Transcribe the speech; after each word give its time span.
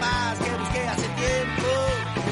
paz 0.00 0.38
que 0.38 0.50
busqué 0.50 0.80
hace 0.88 1.08
tiempo. 1.08 1.68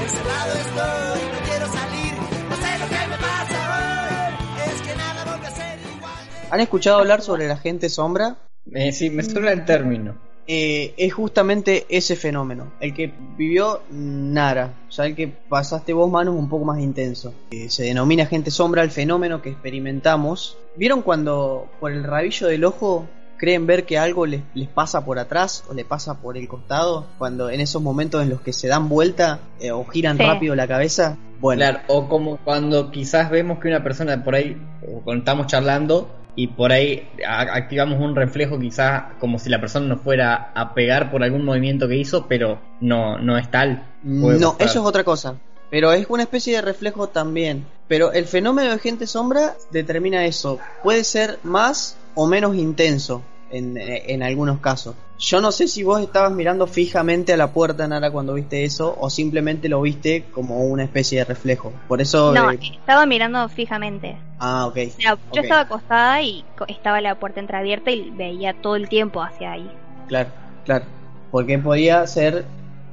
Encerrado 0.03 0.53
estoy, 0.55 1.21
no 1.33 1.39
quiero 1.49 1.67
salir, 1.67 2.15
no 2.49 2.57
sé 2.57 2.79
lo 2.79 2.89
que 2.89 3.07
me 3.07 3.17
pasa 3.19 3.59
hoy. 3.77 4.73
Es 4.73 4.83
que 4.83 4.97
nada 4.97 5.25
vuelve 5.25 5.47
a 5.47 5.51
ser 5.51 5.79
igual. 5.97 6.51
¿Han 6.51 6.61
escuchado 6.61 6.99
hablar 6.99 7.23
sobre 7.23 7.47
la 7.47 7.57
gente 7.57 7.89
sombra? 7.89 8.37
Eh, 8.73 8.93
sí, 8.93 9.11
me 9.11 9.23
suena 9.23 9.53
el 9.53 9.65
término. 9.65 10.29
Eh, 10.51 10.95
es 10.97 11.13
justamente 11.13 11.85
ese 11.91 12.17
fenómeno. 12.17 12.73
El 12.81 12.95
que 12.95 13.13
vivió 13.37 13.83
Nara, 13.91 14.73
o 14.89 14.91
sea, 14.91 15.05
el 15.05 15.15
que 15.15 15.29
pasaste 15.29 15.93
vos, 15.93 16.11
manos 16.11 16.35
un 16.35 16.49
poco 16.49 16.65
más 16.65 16.79
intenso. 16.81 17.35
Eh, 17.51 17.69
se 17.69 17.85
denomina 17.85 18.25
gente 18.25 18.51
sombra 18.51 18.83
el 18.83 18.91
fenómeno 18.91 19.43
que 19.43 19.51
experimentamos. 19.51 20.57
¿Vieron 20.75 21.03
cuando 21.03 21.69
por 21.81 21.93
el 21.93 22.03
rabillo 22.03 22.47
del 22.47 22.65
ojo 22.65 23.07
creen 23.39 23.67
ver 23.67 23.87
que 23.87 23.97
algo 23.99 24.27
les, 24.27 24.43
les 24.55 24.69
pasa 24.69 25.05
por 25.05 25.19
atrás 25.19 25.65
o 25.71 25.75
les 25.75 25.85
pasa 25.87 26.21
por 26.21 26.37
el 26.37 26.47
costado? 26.49 27.07
Cuando 27.17 27.49
en 27.49 27.61
esos 27.61 27.81
momentos 27.81 28.23
en 28.23 28.29
los 28.31 28.41
que 28.41 28.53
se 28.53 28.69
dan 28.69 28.89
vuelta 28.89 29.39
eh, 29.61 29.71
o 29.71 29.85
giran 29.87 30.17
Sí. 30.19 30.23
rápido 30.25 30.55
la 30.55 30.67
cabeza. 30.69 31.17
Bueno, 31.41 31.61
Claro, 31.61 31.79
o 31.87 32.09
como 32.09 32.37
cuando 32.39 32.91
quizás 32.91 33.31
vemos 33.31 33.61
que 33.61 33.69
una 33.69 33.83
persona 33.83 34.23
por 34.25 34.35
ahí, 34.35 34.61
o 34.87 35.01
cuando 35.03 35.21
estamos 35.21 35.47
charlando, 35.47 36.11
y 36.35 36.49
por 36.49 36.71
ahí 36.73 37.09
activamos 37.27 38.01
un 38.01 38.15
reflejo 38.15 38.59
quizás 38.59 39.05
como 39.19 39.39
si 39.39 39.49
la 39.49 39.61
persona 39.61 39.87
nos 39.87 40.01
fuera 40.03 40.53
a 40.55 40.73
pegar 40.75 41.11
por 41.11 41.23
algún 41.25 41.45
movimiento 41.45 41.89
que 41.89 41.97
hizo, 41.97 42.27
pero 42.29 42.61
no, 42.81 43.19
no 43.19 43.37
es 43.39 43.51
tal. 43.51 43.85
Puede 44.21 44.39
No, 44.39 44.55
eso 44.59 44.79
es 44.81 44.85
otra 44.85 45.03
cosa. 45.05 45.35
Pero 45.71 45.93
es 45.93 46.07
una 46.09 46.23
especie 46.23 46.55
de 46.55 46.63
reflejo 46.63 47.09
también. 47.09 47.67
Pero 47.89 48.13
el 48.13 48.27
fenómeno 48.27 48.71
de 48.71 48.79
gente 48.79 49.07
sombra 49.07 49.55
determina 49.71 50.25
eso. 50.27 50.59
Puede 50.83 51.05
ser 51.05 51.39
más 51.43 51.97
o 52.21 52.27
menos 52.27 52.57
intenso 52.57 53.23
en, 53.49 53.77
en 53.79 54.25
algunos 54.25 54.59
casos. 54.59 54.97
Yo 55.21 55.41
no 55.41 55.53
sé 55.53 55.69
si 55.69 55.85
vos 55.85 56.01
estabas 56.01 56.33
mirando 56.33 56.67
fijamente 56.67 57.33
a 57.33 57.37
la 57.37 57.53
puerta, 57.53 57.87
Nara, 57.87 58.11
cuando 58.11 58.35
viste 58.35 58.65
eso, 58.65 58.97
o 58.99 59.09
simplemente 59.09 59.69
lo 59.69 59.81
viste 59.81 60.25
como 60.33 60.65
una 60.65 60.83
especie 60.83 61.19
de 61.21 61.25
reflejo. 61.25 61.73
Por 61.87 62.01
eso... 62.01 62.33
No, 62.33 62.51
eh, 62.51 62.59
estaba 62.61 63.07
mirando 63.07 63.49
fijamente. 63.49 64.17
Ah, 64.41 64.67
ok. 64.67 64.77
O 64.97 65.01
sea, 65.01 65.15
Ok. 65.15 65.21
yo 65.33 65.43
estaba 65.43 65.61
acostada 65.61 66.21
y 66.23 66.45
estaba 66.67 67.01
la 67.01 67.15
puerta 67.15 67.39
entreabierta 67.39 67.93
y 67.93 68.11
veía 68.11 68.53
todo 68.53 68.75
el 68.75 68.89
tiempo 68.89 69.23
hacia 69.23 69.53
ahí. 69.53 69.71
Claro, 70.09 70.31
claro. 70.65 70.85
Porque 71.31 71.57
podía 71.59 72.05
ser 72.09 72.47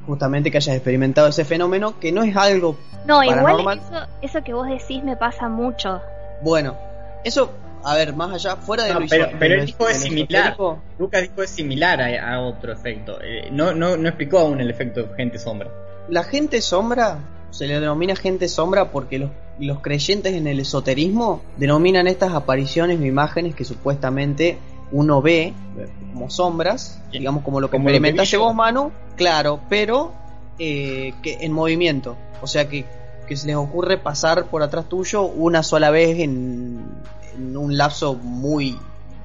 justamente 0.05 0.52
que 0.52 0.57
hayas 0.57 0.75
experimentado 0.75 1.28
ese 1.30 1.45
fenómeno, 1.45 2.00
que 2.00 2.11
no 2.11 2.22
es 2.22 2.38
algo 2.38 2.78
No, 3.07 3.23
igual 3.23 3.80
eso, 3.80 4.07
eso 4.22 4.44
que 4.44 4.53
vos 4.53 4.67
decís 4.67 5.03
me 5.03 5.17
pasa 5.17 5.50
mucho. 5.50 6.00
Bueno, 6.44 6.75
eso, 7.23 7.52
a 7.86 7.95
ver, 7.95 8.16
más 8.16 8.33
allá, 8.33 8.55
fuera 8.55 8.83
de 8.83 8.94
No, 8.94 9.00
lo 9.02 9.08
pero, 9.08 9.28
pero 9.38 9.55
él 9.55 9.66
dijo 9.67 9.88
es 9.88 10.02
similar. 10.02 10.58
Lucas 10.97 11.22
dijo 11.22 11.44
es 11.44 11.50
similar 11.52 12.02
a, 12.02 12.33
a 12.33 12.41
otro 12.41 12.73
efecto. 12.73 13.19
Eh, 13.22 13.50
no, 13.52 13.73
no, 13.73 13.95
no 13.95 14.08
explicó 14.09 14.39
aún 14.39 14.59
el 14.59 14.69
efecto 14.69 15.03
de 15.03 15.16
gente 15.16 15.38
sombra. 15.38 15.69
La 16.09 16.23
gente 16.23 16.61
sombra 16.61 17.19
se 17.56 17.67
le 17.67 17.80
denomina 17.80 18.17
gente 18.17 18.50
sombra 18.50 18.91
porque 18.91 19.17
los, 19.17 19.30
los 19.59 19.80
creyentes 19.80 20.33
en 20.33 20.45
el 20.45 20.59
esoterismo 20.59 21.41
denominan 21.56 22.06
estas 22.06 22.33
apariciones 22.33 23.00
o 23.00 23.06
imágenes 23.06 23.56
que 23.56 23.63
supuestamente 23.63 24.58
uno 24.91 25.22
ve 25.22 25.53
eh, 25.78 25.88
como 26.11 26.30
sombras, 26.30 27.02
Bien. 27.11 27.22
digamos 27.22 27.44
como 27.44 27.61
lo 27.61 27.69
que 27.69 27.78
Como 27.78 27.88
experimentaste 27.88 28.36
vos, 28.36 28.53
Manu, 28.53 28.91
claro, 29.16 29.61
pero 29.69 30.11
eh, 30.59 31.13
que 31.23 31.38
en 31.41 31.53
movimiento. 31.53 32.17
O 32.41 32.47
sea 32.47 32.67
que, 32.67 32.83
que 33.25 33.38
se 33.38 33.47
les 33.47 33.56
ocurre 33.56 33.97
pasar 33.97 34.47
por 34.47 34.61
atrás 34.61 34.89
tuyo 34.89 35.23
una 35.23 35.63
sola 35.63 35.91
vez 35.91 36.19
en, 36.19 36.83
en 37.38 37.58
un 37.58 37.78
lapso 37.78 38.16
muy 38.16 38.78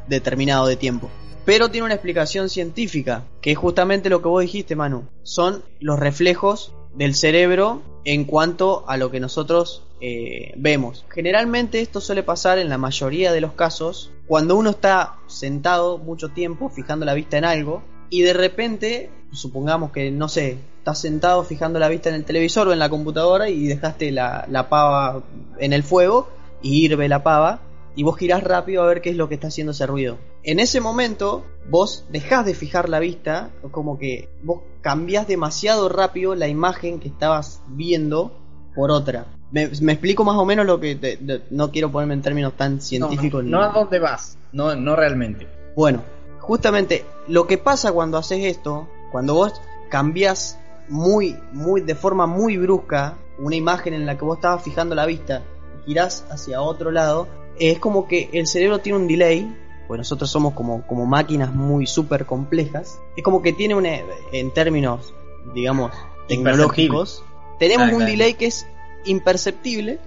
determinado 0.09 0.67
de 0.67 0.77
tiempo. 0.77 1.11
Pero 1.45 1.71
tiene 1.71 1.87
una 1.87 1.95
explicación 1.95 2.49
científica, 2.49 3.25
que 3.41 3.53
es 3.53 3.59
justamente 3.59 4.11
lo 4.11 4.23
que 4.23 4.29
vos 4.29 4.43
dijiste, 4.43 4.77
Manu. 4.77 5.05
Son 5.23 5.65
los 5.81 5.99
reflejos 5.99 6.75
del 6.95 7.15
cerebro 7.15 7.83
en 8.05 8.25
cuanto 8.25 8.85
a 8.89 8.97
lo 8.97 9.11
que 9.11 9.21
nosotros 9.21 9.85
eh, 10.01 10.53
vemos. 10.57 11.05
Generalmente 11.09 11.81
esto 11.81 12.01
suele 12.01 12.23
pasar 12.23 12.59
en 12.59 12.69
la 12.69 12.79
mayoría 12.79 13.33
de 13.33 13.41
los 13.41 13.53
casos 13.53 14.13
cuando 14.27 14.57
uno 14.57 14.71
está 14.71 15.17
sentado 15.27 15.99
mucho 15.99 16.31
tiempo 16.31 16.71
fijando 16.71 17.05
la 17.05 17.15
vista 17.15 17.39
en 17.39 17.45
algo 17.45 17.83
y 18.11 18.23
de 18.23 18.33
repente, 18.33 19.11
supongamos 19.33 19.93
que, 19.93 20.11
no 20.11 20.29
sé, 20.29 20.59
estás 20.79 21.01
sentado 21.01 21.45
fijando 21.45 21.79
la 21.79 21.89
vista 21.89 22.09
en 22.09 22.17
el 22.17 22.25
televisor 22.25 22.69
o 22.69 22.73
en 22.73 22.79
la 22.79 22.89
computadora 22.89 23.49
y 23.49 23.67
dejaste 23.67 24.11
la, 24.11 24.47
la 24.49 24.69
pava 24.69 25.23
en 25.59 25.73
el 25.73 25.83
fuego 25.83 26.29
y 26.63 26.85
hirve 26.85 27.09
la 27.09 27.23
pava 27.23 27.61
y 27.97 28.03
vos 28.03 28.17
girás 28.17 28.43
rápido 28.45 28.83
a 28.83 28.87
ver 28.87 29.01
qué 29.01 29.11
es 29.11 29.17
lo 29.17 29.29
que 29.29 29.35
está 29.35 29.49
haciendo 29.49 29.73
ese 29.73 29.87
ruido. 29.87 30.19
En 30.43 30.61
ese 30.61 30.81
momento, 30.81 31.45
vos 31.69 32.05
dejás 32.11 32.47
de 32.47 32.55
fijar 32.55 32.89
la 32.89 32.99
vista, 32.99 33.51
como 33.71 33.99
que 33.99 34.29
vos 34.43 34.61
cambiás 34.81 35.27
demasiado 35.27 35.89
rápido 35.89 36.35
la 36.35 36.49
imagen 36.49 37.01
que 37.01 37.09
estabas 37.09 37.63
viendo 37.69 38.33
por 38.75 38.91
otra. 38.91 39.27
Me, 39.53 39.69
me 39.83 39.93
explico 39.93 40.25
más 40.25 40.37
o 40.37 40.45
menos 40.45 40.65
lo 40.65 40.79
que... 40.79 40.95
te- 40.95 41.17
te- 41.17 41.43
no 41.51 41.71
quiero 41.73 41.91
ponerme 41.91 42.15
en 42.15 42.23
términos 42.23 42.53
tan 42.57 42.81
científicos. 42.81 43.43
No, 43.43 43.47
ni- 43.47 43.51
no 43.51 43.63
a 43.63 43.69
dónde 43.73 43.99
vas, 43.99 44.39
no, 44.53 44.75
no 44.77 44.95
realmente. 44.97 45.47
bueno, 45.77 46.03
justamente 46.39 47.05
lo 47.29 47.47
que 47.47 47.59
pasa 47.59 47.93
cuando 47.93 48.17
haces 48.19 48.45
esto, 48.45 48.89
cuando 49.13 49.35
vos 49.35 49.61
cambias 49.91 50.59
muy, 50.89 51.37
muy, 51.53 51.81
de 51.83 51.95
forma 51.95 52.27
muy 52.27 52.57
brusca 52.57 53.17
una 53.39 53.57
imagen 53.57 53.95
en 53.95 54.07
la 54.07 54.17
que 54.17 54.25
vos 54.25 54.39
estabas 54.39 54.63
fijando 54.63 54.95
la 54.95 55.07
vista 55.07 55.43
y 55.83 55.89
girás 55.89 56.25
hacia 56.31 56.61
otro 56.63 56.91
lado, 56.91 57.27
es 57.61 57.79
como 57.79 58.09
que 58.09 58.31
el 58.33 58.47
cerebro 58.47 58.79
tiene 58.81 58.99
un 58.99 59.07
delay, 59.07 59.55
pues 59.87 59.99
nosotros 59.99 60.31
somos 60.31 60.55
como, 60.55 60.87
como 60.87 61.07
máquinas 61.07 61.55
muy 61.55 61.87
súper 61.87 62.27
complejas, 62.27 62.99
es 63.17 63.23
como 63.23 63.43
que 63.43 63.53
tiene 63.53 63.75
un, 63.75 63.87
eh, 63.87 64.05
en 64.33 64.53
términos, 64.53 65.13
digamos, 65.55 65.93
tecnológicos, 66.27 67.23
tenemos 67.59 67.89
Ah, 67.89 67.91
un 67.93 67.97
claro. 67.99 68.11
delay 68.11 68.35
que 68.35 68.47
es 68.47 68.67
imperceptible, 69.05 69.99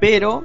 pero 0.00 0.44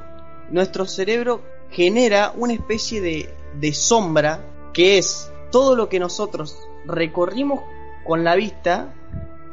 nuestro 0.50 0.86
cerebro 0.86 1.42
genera 1.70 2.34
una 2.36 2.54
especie 2.54 3.02
de, 3.02 3.30
de 3.60 3.74
sombra 3.74 4.40
que 4.74 4.98
es 4.98 5.32
todo 5.52 5.76
lo 5.76 5.88
que 5.90 6.00
nosotros 6.00 6.58
recorrimos 6.86 7.62
con 8.06 8.24
la 8.24 8.36
vista 8.36 8.94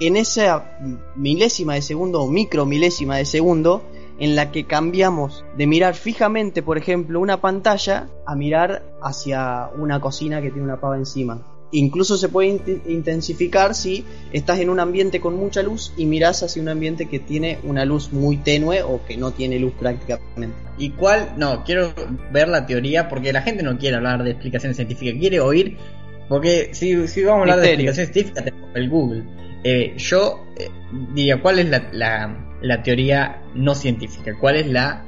en 0.00 0.17
esa 0.17 0.79
milésima 1.15 1.75
de 1.75 1.83
segundo 1.83 2.23
o 2.23 2.29
micro 2.29 2.67
milésima 2.67 3.17
de 3.17 3.25
segundo 3.25 3.83
en 4.19 4.37
la 4.37 4.50
que 4.53 4.65
cambiamos 4.65 5.45
de 5.56 5.67
mirar 5.67 5.95
fijamente, 5.95 6.62
por 6.62 6.78
ejemplo, 6.78 7.21
una 7.21 7.41
pantalla 7.41 8.09
a 8.27 8.34
mirar 8.37 8.83
hacia 9.03 9.69
una 9.78 10.00
cocina 10.00 10.41
que 10.41 10.50
tiene 10.50 10.65
una 10.65 10.81
pava 10.81 10.97
encima. 10.97 11.43
Incluso 11.75 12.19
se 12.19 12.28
puede 12.28 12.50
int- 12.50 12.83
intensificar 12.87 13.75
si 13.75 14.05
estás 14.33 14.59
en 14.61 14.69
un 14.69 14.78
ambiente 14.78 15.21
con 15.21 15.37
mucha 15.37 15.62
luz 15.62 15.95
y 15.97 16.05
miras 16.05 16.43
hacia 16.43 16.61
un 16.61 16.69
ambiente 16.69 17.09
que 17.09 17.19
tiene 17.19 17.59
una 17.65 17.87
luz 17.87 18.12
muy 18.12 18.37
tenue 18.37 18.83
o 18.83 19.00
que 19.06 19.17
no 19.17 19.31
tiene 19.31 19.59
luz 19.59 19.73
prácticamente. 19.81 20.55
¿Y 20.77 20.91
cuál? 20.91 21.33
No, 21.39 21.65
quiero 21.65 21.94
ver 22.31 22.49
la 22.49 22.67
teoría 22.67 23.09
porque 23.09 23.33
la 23.33 23.41
gente 23.41 23.62
no 23.62 23.79
quiere 23.79 23.97
hablar 23.97 24.23
de 24.23 24.33
explicaciones 24.33 24.77
científicas, 24.77 25.15
quiere 25.19 25.41
oír. 25.41 25.79
Porque 26.29 26.71
si, 26.75 27.09
si 27.09 27.25
vamos 27.25 27.39
a 27.41 27.43
hablar 27.55 27.59
Misterio. 27.61 27.62
de 27.62 27.91
explicaciones 28.03 28.12
científicas, 28.12 28.44
tenemos 28.44 28.71
el 28.77 28.91
Google. 28.91 29.25
Eh, 29.65 29.94
yo 29.97 30.44
eh, 30.59 30.69
diría, 31.15 31.41
¿cuál 31.41 31.59
es 31.59 31.71
la, 31.71 31.89
la, 31.93 32.52
la 32.62 32.83
teoría 32.83 33.43
no 33.55 33.75
científica? 33.75 34.33
¿Cuál 34.41 34.56
es 34.56 34.67
la.? 34.67 35.05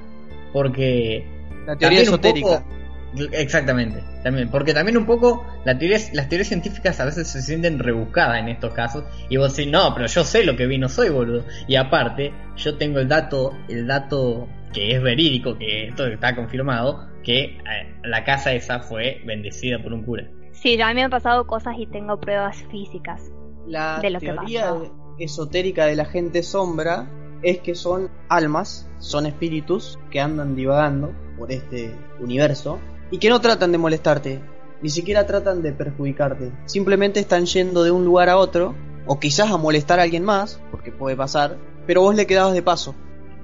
Porque. 0.53 1.27
La 1.67 1.77
teoría 1.77 1.79
también 1.79 2.01
un 2.03 2.15
esotérica. 2.15 2.47
poco- 2.65 3.29
exactamente, 3.33 4.03
también. 4.23 4.51
Porque 4.51 4.75
también 4.75 4.97
un 4.97 5.07
poco 5.07 5.47
la 5.65 5.79
teoría, 5.79 5.99
las 6.13 6.29
teorías 6.29 6.49
científicas 6.49 7.01
a 7.01 7.05
veces 7.05 7.29
se 7.29 7.41
sienten 7.43 7.79
rebuscadas 7.79 8.39
en 8.41 8.49
estos 8.49 8.73
casos. 8.75 9.05
Y 9.29 9.37
vos 9.37 9.57
decís, 9.57 9.71
no, 9.73 9.95
pero 9.95 10.07
yo 10.07 10.25
sé 10.25 10.45
lo 10.45 10.57
que 10.57 10.67
vi, 10.67 10.79
no 10.79 10.89
soy 10.89 11.09
boludo. 11.11 11.45
Y 11.67 11.77
aparte, 11.77 12.33
yo 12.57 12.77
tengo 12.77 12.99
el 12.99 13.09
dato, 13.09 13.53
el 13.69 13.87
dato 13.87 14.49
que 14.73 14.95
es 14.97 15.03
verídico, 15.03 15.57
que 15.57 15.89
esto 15.89 16.07
está 16.07 16.35
confirmado, 16.35 17.09
que 17.23 17.45
eh, 17.45 17.95
la 18.03 18.25
casa 18.25 18.53
esa 18.53 18.81
fue 18.81 19.23
bendecida 19.25 19.81
por 19.83 19.93
un 19.93 20.05
cura. 20.05 20.29
Sí, 20.53 20.81
a 20.81 20.89
mí 20.89 20.95
me 20.95 21.05
han 21.05 21.11
pasado 21.11 21.47
cosas 21.47 21.75
y 21.79 21.87
tengo 21.87 22.19
pruebas 22.21 22.63
físicas. 22.71 23.31
La 23.67 24.01
de 24.01 24.11
lo 24.11 24.19
que 24.21 24.27
teoría 24.27 24.71
pasó. 24.71 25.15
esotérica 25.19 25.87
de 25.87 25.97
la 25.97 26.05
gente 26.05 26.43
sombra 26.43 27.09
es 27.45 27.59
que 27.61 27.75
son 27.75 28.11
almas, 28.29 28.89
son 28.99 29.27
espíritus 29.27 29.99
que 30.11 30.21
andan 30.21 30.57
divagando 30.57 31.13
por 31.39 31.53
este 31.53 31.95
universo 32.21 32.79
y 33.11 33.19
que 33.19 33.29
no 33.29 33.41
tratan 33.41 33.71
de 33.73 33.79
molestarte, 33.79 34.41
ni 34.83 34.89
siquiera 34.89 35.27
tratan 35.27 35.63
de 35.63 35.73
perjudicarte. 35.73 36.51
Simplemente 36.67 37.21
están 37.21 37.47
yendo 37.47 37.83
de 37.85 37.91
un 37.91 38.05
lugar 38.05 38.29
a 38.29 38.37
otro, 38.39 38.75
o 39.07 39.21
quizás 39.21 39.51
a 39.51 39.57
molestar 39.59 40.01
a 40.01 40.05
alguien 40.05 40.25
más, 40.25 40.61
porque 40.71 40.91
puede 40.91 41.17
pasar, 41.17 41.59
pero 41.87 42.01
vos 42.01 42.15
le 42.15 42.27
quedabas 42.27 42.55
de 42.55 42.63
paso. 42.63 42.95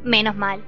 Menos 0.02 0.35
mal. 0.35 0.64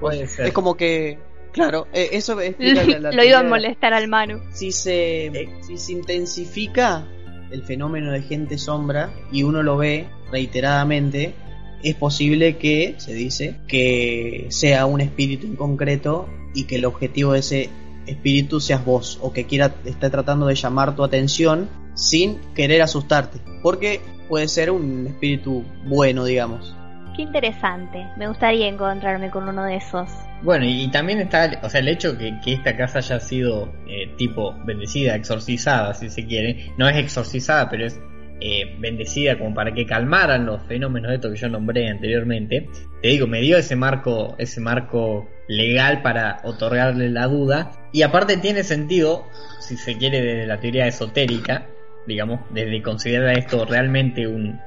Puede 0.00 0.26
ser. 0.26 0.46
Es 0.48 0.52
como 0.52 0.76
que, 0.76 1.18
claro, 1.52 1.86
eh, 1.92 2.10
eso 2.12 2.38
explica 2.40 2.84
la- 2.84 2.98
la 2.98 3.12
Lo 3.12 3.24
iba 3.24 3.38
a 3.38 3.42
de- 3.42 3.48
molestar 3.48 3.92
al 3.94 4.08
Manu. 4.08 4.40
si 4.50 4.72
se, 4.72 5.48
si 5.62 5.78
se 5.78 5.92
intensifica 5.92 7.06
el 7.50 7.62
fenómeno 7.62 8.12
de 8.12 8.22
gente 8.22 8.58
sombra 8.58 9.10
y 9.32 9.42
uno 9.42 9.62
lo 9.62 9.76
ve 9.76 10.08
reiteradamente, 10.30 11.34
es 11.82 11.94
posible 11.94 12.56
que, 12.56 12.94
se 12.98 13.12
dice, 13.12 13.56
que 13.66 14.46
sea 14.50 14.86
un 14.86 15.00
espíritu 15.00 15.46
en 15.46 15.56
concreto 15.56 16.28
y 16.54 16.64
que 16.64 16.76
el 16.76 16.84
objetivo 16.84 17.32
de 17.32 17.40
ese 17.40 17.70
espíritu 18.06 18.60
seas 18.60 18.84
vos 18.84 19.18
o 19.22 19.32
que 19.32 19.46
quiera 19.46 19.74
esté 19.84 20.10
tratando 20.10 20.46
de 20.46 20.54
llamar 20.54 20.96
tu 20.96 21.04
atención 21.04 21.68
sin 21.94 22.38
querer 22.54 22.82
asustarte. 22.82 23.38
Porque 23.62 24.00
puede 24.28 24.48
ser 24.48 24.70
un 24.70 25.06
espíritu 25.06 25.64
bueno, 25.86 26.24
digamos. 26.24 26.74
Qué 27.16 27.22
interesante. 27.22 28.06
Me 28.16 28.28
gustaría 28.28 28.68
encontrarme 28.68 29.30
con 29.30 29.48
uno 29.48 29.64
de 29.64 29.76
esos. 29.76 30.08
Bueno, 30.42 30.64
y, 30.64 30.88
también 30.90 31.20
está, 31.20 31.60
o 31.62 31.68
sea, 31.68 31.80
el 31.80 31.88
hecho 31.88 32.16
que, 32.16 32.38
que 32.42 32.54
esta 32.54 32.76
casa 32.76 32.98
haya 32.98 33.20
sido 33.20 33.72
eh, 33.88 34.14
tipo 34.16 34.54
bendecida, 34.64 35.16
exorcizada, 35.16 35.92
si 35.94 36.08
se 36.08 36.24
quiere. 36.26 36.72
No 36.78 36.88
es 36.88 36.96
exorcizada, 36.96 37.68
pero 37.68 37.86
es 37.86 38.00
eh, 38.40 38.76
bendecida 38.78 39.38
como 39.38 39.54
para 39.54 39.74
que 39.74 39.84
calmaran 39.84 40.46
los 40.46 40.62
fenómenos 40.62 41.10
de 41.10 41.16
esto 41.16 41.30
que 41.30 41.36
yo 41.36 41.48
nombré 41.48 41.88
anteriormente. 41.88 42.68
Te 43.02 43.08
digo, 43.08 43.26
me 43.26 43.40
dio 43.40 43.58
ese 43.58 43.76
marco, 43.76 44.34
ese 44.38 44.60
marco 44.60 45.28
legal 45.46 46.00
para 46.02 46.40
otorgarle 46.44 47.10
la 47.10 47.26
duda. 47.26 47.72
Y 47.92 48.02
aparte 48.02 48.36
tiene 48.38 48.64
sentido, 48.64 49.26
si 49.60 49.76
se 49.76 49.98
quiere, 49.98 50.22
desde 50.22 50.46
la 50.46 50.58
teoría 50.58 50.86
esotérica, 50.86 51.66
digamos, 52.06 52.40
desde 52.50 52.82
considerar 52.82 53.36
esto 53.36 53.64
realmente 53.64 54.26
un, 54.26 54.58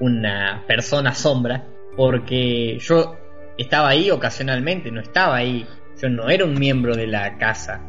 una 0.00 0.62
persona 0.66 1.14
sombra, 1.14 1.64
porque 1.96 2.78
yo 2.78 3.16
estaba 3.58 3.88
ahí 3.88 4.10
ocasionalmente, 4.10 4.90
no 4.90 5.00
estaba 5.00 5.36
ahí, 5.36 5.66
yo 6.00 6.08
no 6.08 6.28
era 6.28 6.44
un 6.44 6.54
miembro 6.54 6.94
de 6.94 7.06
la 7.06 7.38
casa. 7.38 7.80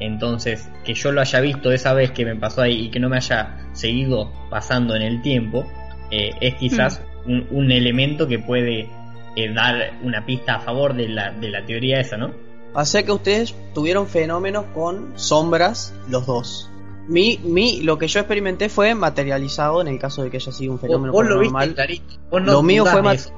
Entonces, 0.00 0.70
que 0.84 0.94
yo 0.94 1.12
lo 1.12 1.20
haya 1.20 1.40
visto 1.40 1.72
esa 1.72 1.92
vez 1.92 2.12
que 2.12 2.24
me 2.24 2.36
pasó 2.36 2.62
ahí 2.62 2.86
y 2.86 2.90
que 2.90 3.00
no 3.00 3.08
me 3.08 3.16
haya 3.16 3.68
seguido 3.72 4.32
pasando 4.50 4.94
en 4.94 5.02
el 5.02 5.22
tiempo, 5.22 5.66
eh, 6.10 6.30
es 6.40 6.54
quizás 6.54 7.02
un, 7.26 7.46
un 7.50 7.72
elemento 7.72 8.28
que 8.28 8.38
puede 8.38 8.88
eh, 9.36 9.52
dar 9.52 9.92
una 10.02 10.24
pista 10.24 10.56
a 10.56 10.60
favor 10.60 10.94
de 10.94 11.08
la, 11.08 11.32
de 11.32 11.50
la 11.50 11.64
teoría 11.64 12.00
esa, 12.00 12.16
¿no? 12.16 12.32
O 12.74 12.84
sea 12.84 13.02
que 13.02 13.12
ustedes 13.12 13.54
tuvieron 13.74 14.06
fenómenos 14.06 14.66
con 14.74 15.12
sombras 15.16 15.94
los 16.08 16.26
dos. 16.26 16.70
Mi, 17.08 17.38
mi, 17.42 17.80
lo 17.80 17.98
que 17.98 18.06
yo 18.06 18.20
experimenté 18.20 18.68
fue 18.68 18.94
materializado 18.94 19.80
en 19.80 19.88
el 19.88 19.98
caso 19.98 20.22
de 20.22 20.30
que 20.30 20.36
haya 20.36 20.52
sido 20.52 20.72
un 20.72 20.78
fenómeno 20.78 21.12
Vos, 21.12 21.22
vos 21.22 21.34
lo 21.34 21.40
viste. 21.40 22.02
Vos 22.30 22.42
no 22.42 22.52
Lo 22.52 22.62
mío 22.62 22.84
fue 22.84 23.14
eso. 23.14 23.32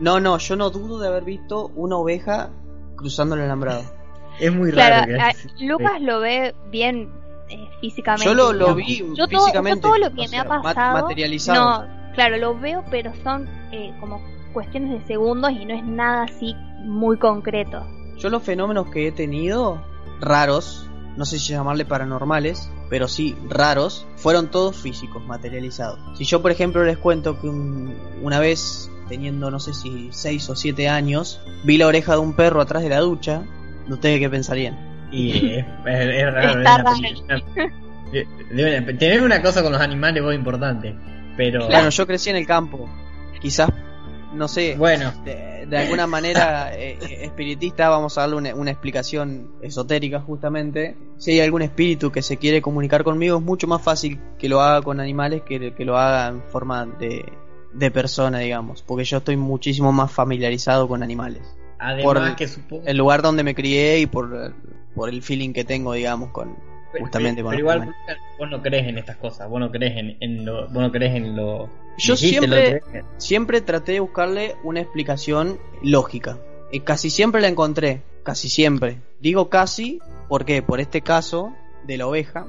No, 0.00 0.18
no, 0.18 0.38
yo 0.38 0.56
no 0.56 0.70
dudo 0.70 0.98
de 0.98 1.08
haber 1.08 1.24
visto 1.24 1.70
una 1.74 1.96
oveja 1.96 2.50
cruzando 2.96 3.34
el 3.34 3.42
alambrado. 3.42 3.82
Es 4.40 4.52
muy 4.54 4.70
Claro, 4.72 4.94
raro. 4.96 5.06
que 5.06 5.20
a- 5.20 5.28
así- 5.28 5.48
Lucas 5.66 6.00
lo 6.00 6.20
ve 6.20 6.54
bien 6.70 7.08
eh, 7.48 7.68
físicamente. 7.80 8.24
Yo 8.26 8.34
lo, 8.34 8.52
lo 8.52 8.74
vi 8.74 8.98
Yo 8.98 9.06
todo, 9.14 9.26
yo 9.26 9.38
físicamente. 9.40 9.80
todo 9.82 9.98
lo 9.98 10.08
que 10.10 10.20
o 10.20 10.24
me 10.24 10.28
sea, 10.28 10.42
ha 10.42 10.62
pasado. 10.62 11.02
materializado. 11.02 11.86
No, 11.86 12.12
claro, 12.14 12.36
lo 12.38 12.58
veo, 12.58 12.84
pero 12.90 13.12
son 13.24 13.48
eh, 13.72 13.92
como 14.00 14.20
cuestiones 14.52 15.00
de 15.00 15.06
segundos 15.06 15.50
y 15.52 15.64
no 15.64 15.74
es 15.74 15.84
nada 15.84 16.24
así 16.24 16.54
muy 16.84 17.18
concreto. 17.18 17.84
Yo 18.18 18.30
los 18.30 18.42
fenómenos 18.42 18.88
que 18.90 19.08
he 19.08 19.12
tenido, 19.12 19.82
raros, 20.20 20.88
no 21.16 21.24
sé 21.24 21.38
si 21.38 21.52
llamarle 21.52 21.84
paranormales, 21.84 22.70
pero 22.88 23.08
sí 23.08 23.36
raros, 23.48 24.06
fueron 24.16 24.48
todos 24.50 24.76
físicos, 24.76 25.24
materializados. 25.26 25.98
Si 26.16 26.24
yo, 26.24 26.42
por 26.42 26.50
ejemplo, 26.50 26.84
les 26.84 26.98
cuento 26.98 27.40
que 27.40 27.48
un- 27.48 27.94
una 28.22 28.38
vez, 28.40 28.90
teniendo 29.08 29.50
no 29.50 29.58
sé 29.60 29.74
si 29.74 30.08
6 30.12 30.48
o 30.50 30.56
7 30.56 30.88
años, 30.88 31.40
vi 31.64 31.78
la 31.78 31.86
oreja 31.88 32.12
de 32.12 32.18
un 32.20 32.34
perro 32.34 32.60
atrás 32.60 32.82
de 32.82 32.88
la 32.90 33.00
ducha, 33.00 33.42
¿ustedes 33.88 34.20
qué 34.20 34.30
pensarían? 34.30 35.08
Y 35.12 35.30
es, 35.58 35.64
es- 35.86 36.16
es 36.16 36.32
raro. 36.32 36.60
Está 36.62 36.76
es 38.12 39.20
una 39.22 39.42
cosa 39.42 39.62
con 39.62 39.72
los 39.72 39.80
animales 39.80 40.22
es 40.24 40.34
importante. 40.34 40.94
Pero 41.36 41.66
Bueno, 41.66 41.90
yo 41.90 42.06
crecí 42.06 42.28
en 42.30 42.36
el 42.36 42.46
campo, 42.46 42.88
quizás, 43.40 43.70
no 44.34 44.46
sé, 44.48 44.74
bueno, 44.76 45.12
de, 45.24 45.64
de 45.66 45.78
alguna 45.78 46.06
manera 46.06 46.74
eh, 46.76 46.98
eh, 47.00 47.18
espiritista, 47.22 47.88
vamos 47.88 48.18
a 48.18 48.22
darle 48.22 48.36
una, 48.36 48.54
una 48.54 48.70
explicación 48.72 49.52
esotérica 49.62 50.20
justamente. 50.20 50.96
Si 51.18 51.30
hay 51.32 51.40
algún 51.40 51.62
espíritu 51.62 52.10
que 52.10 52.20
se 52.20 52.36
quiere 52.36 52.60
comunicar 52.60 53.04
conmigo, 53.04 53.38
es 53.38 53.42
mucho 53.42 53.66
más 53.68 53.80
fácil 53.80 54.20
que 54.38 54.48
lo 54.48 54.60
haga 54.60 54.82
con 54.82 55.00
animales 55.00 55.42
que, 55.42 55.72
que 55.72 55.84
lo 55.84 55.96
haga 55.96 56.28
en 56.28 56.42
forma 56.42 56.84
de, 56.86 57.24
de 57.72 57.90
persona, 57.90 58.38
digamos, 58.40 58.82
porque 58.82 59.04
yo 59.04 59.18
estoy 59.18 59.36
muchísimo 59.36 59.92
más 59.92 60.12
familiarizado 60.12 60.88
con 60.88 61.02
animales. 61.02 61.42
Además 61.80 62.04
por 62.30 62.36
que 62.36 62.48
supongo. 62.48 62.82
El 62.86 62.96
lugar 62.96 63.22
donde 63.22 63.42
me 63.42 63.54
crié 63.54 64.00
y 64.00 64.06
por, 64.06 64.54
por 64.94 65.08
el 65.08 65.22
feeling 65.22 65.52
que 65.52 65.64
tengo, 65.64 65.92
digamos, 65.94 66.30
con 66.30 66.56
justamente 66.98 67.42
pero, 67.42 67.46
con 67.46 67.56
pero 67.56 67.60
igual 67.60 67.94
vos 68.38 68.50
no 68.50 68.62
crees 68.62 68.88
en 68.88 68.98
estas 68.98 69.16
cosas, 69.16 69.48
vos 69.48 69.60
no 69.60 69.70
crees 69.70 69.96
en, 69.96 70.16
en 70.20 70.44
lo, 70.44 70.64
vos 70.64 70.82
no 70.82 70.92
crees 70.92 71.14
en 71.14 71.36
lo. 71.36 71.68
Yo 71.98 72.14
dijiste, 72.14 72.38
siempre- 72.38 72.82
lo 72.92 73.04
siempre 73.18 73.60
traté 73.60 73.92
de 73.92 74.00
buscarle 74.00 74.56
una 74.64 74.80
explicación 74.80 75.58
lógica. 75.82 76.38
Y 76.72 76.80
casi 76.80 77.10
siempre 77.10 77.40
la 77.40 77.48
encontré. 77.48 78.02
Casi 78.22 78.48
siempre. 78.48 78.98
Digo 79.20 79.48
casi, 79.48 79.98
¿por 80.28 80.44
qué? 80.44 80.62
Por 80.62 80.78
este 80.80 81.00
caso 81.00 81.52
de 81.84 81.96
la 81.96 82.06
oveja. 82.06 82.46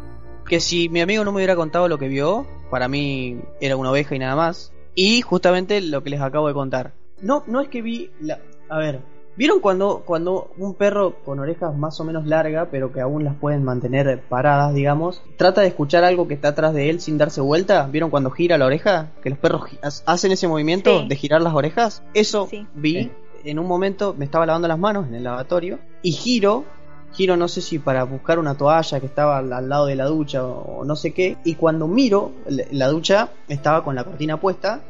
Que 0.47 0.59
si 0.59 0.89
mi 0.89 1.01
amigo 1.01 1.23
no 1.23 1.31
me 1.31 1.37
hubiera 1.37 1.55
contado 1.55 1.87
lo 1.87 1.97
que 1.97 2.07
vio, 2.07 2.45
para 2.69 2.87
mí 2.87 3.39
era 3.59 3.77
una 3.77 3.89
oveja 3.91 4.15
y 4.15 4.19
nada 4.19 4.35
más. 4.35 4.73
Y 4.95 5.21
justamente 5.21 5.81
lo 5.81 6.03
que 6.03 6.09
les 6.11 6.21
acabo 6.21 6.47
de 6.47 6.53
contar. 6.53 6.93
No, 7.21 7.43
no 7.47 7.61
es 7.61 7.69
que 7.69 7.81
vi 7.81 8.11
la... 8.19 8.39
A 8.69 8.77
ver, 8.77 8.99
¿vieron 9.35 9.59
cuando, 9.59 10.03
cuando 10.05 10.51
un 10.57 10.73
perro 10.75 11.15
con 11.25 11.39
orejas 11.39 11.75
más 11.75 11.99
o 11.99 12.03
menos 12.03 12.25
largas, 12.25 12.67
pero 12.71 12.91
que 12.91 13.01
aún 13.01 13.23
las 13.23 13.35
pueden 13.35 13.63
mantener 13.63 14.21
paradas, 14.29 14.73
digamos, 14.73 15.21
trata 15.37 15.61
de 15.61 15.67
escuchar 15.67 16.03
algo 16.03 16.27
que 16.27 16.33
está 16.33 16.49
atrás 16.49 16.73
de 16.73 16.89
él 16.89 17.01
sin 17.01 17.17
darse 17.17 17.41
vuelta? 17.41 17.87
¿Vieron 17.87 18.09
cuando 18.09 18.29
gira 18.31 18.57
la 18.57 18.65
oreja? 18.65 19.11
Que 19.23 19.29
los 19.29 19.39
perros 19.39 19.63
hacen 20.05 20.31
ese 20.31 20.47
movimiento 20.47 21.01
Sí. 21.01 21.07
de 21.07 21.15
girar 21.15 21.41
las 21.41 21.53
orejas. 21.53 22.03
Eso 22.13 22.47
Sí. 22.49 22.67
vi 22.75 23.03
Sí. 23.03 23.11
en 23.49 23.57
un 23.59 23.67
momento, 23.67 24.13
me 24.17 24.25
estaba 24.25 24.45
lavando 24.45 24.67
las 24.67 24.77
manos 24.79 25.07
en 25.07 25.15
el 25.15 25.23
lavatorio 25.23 25.79
y 26.03 26.11
giro. 26.11 26.63
Giro 27.13 27.35
no 27.35 27.47
sé 27.47 27.61
si 27.61 27.79
para 27.79 28.03
buscar 28.05 28.39
una 28.39 28.55
toalla 28.55 28.99
que 28.99 29.05
estaba 29.05 29.39
al, 29.39 29.69
lado 29.69 29.85
de 29.85 29.95
la 29.95 30.05
ducha 30.05 30.45
o, 30.45 30.85
no 30.85 30.95
sé 30.95 31.13
qué. 31.13 31.37
Y 31.43 31.55
cuando 31.55 31.87
miro, 31.87 32.31
la, 32.47 32.87
ducha 32.87 33.29
estaba 33.47 33.83
con 33.83 33.95
la 33.95 34.03
cortina 34.03 34.39
puesta. 34.39 34.81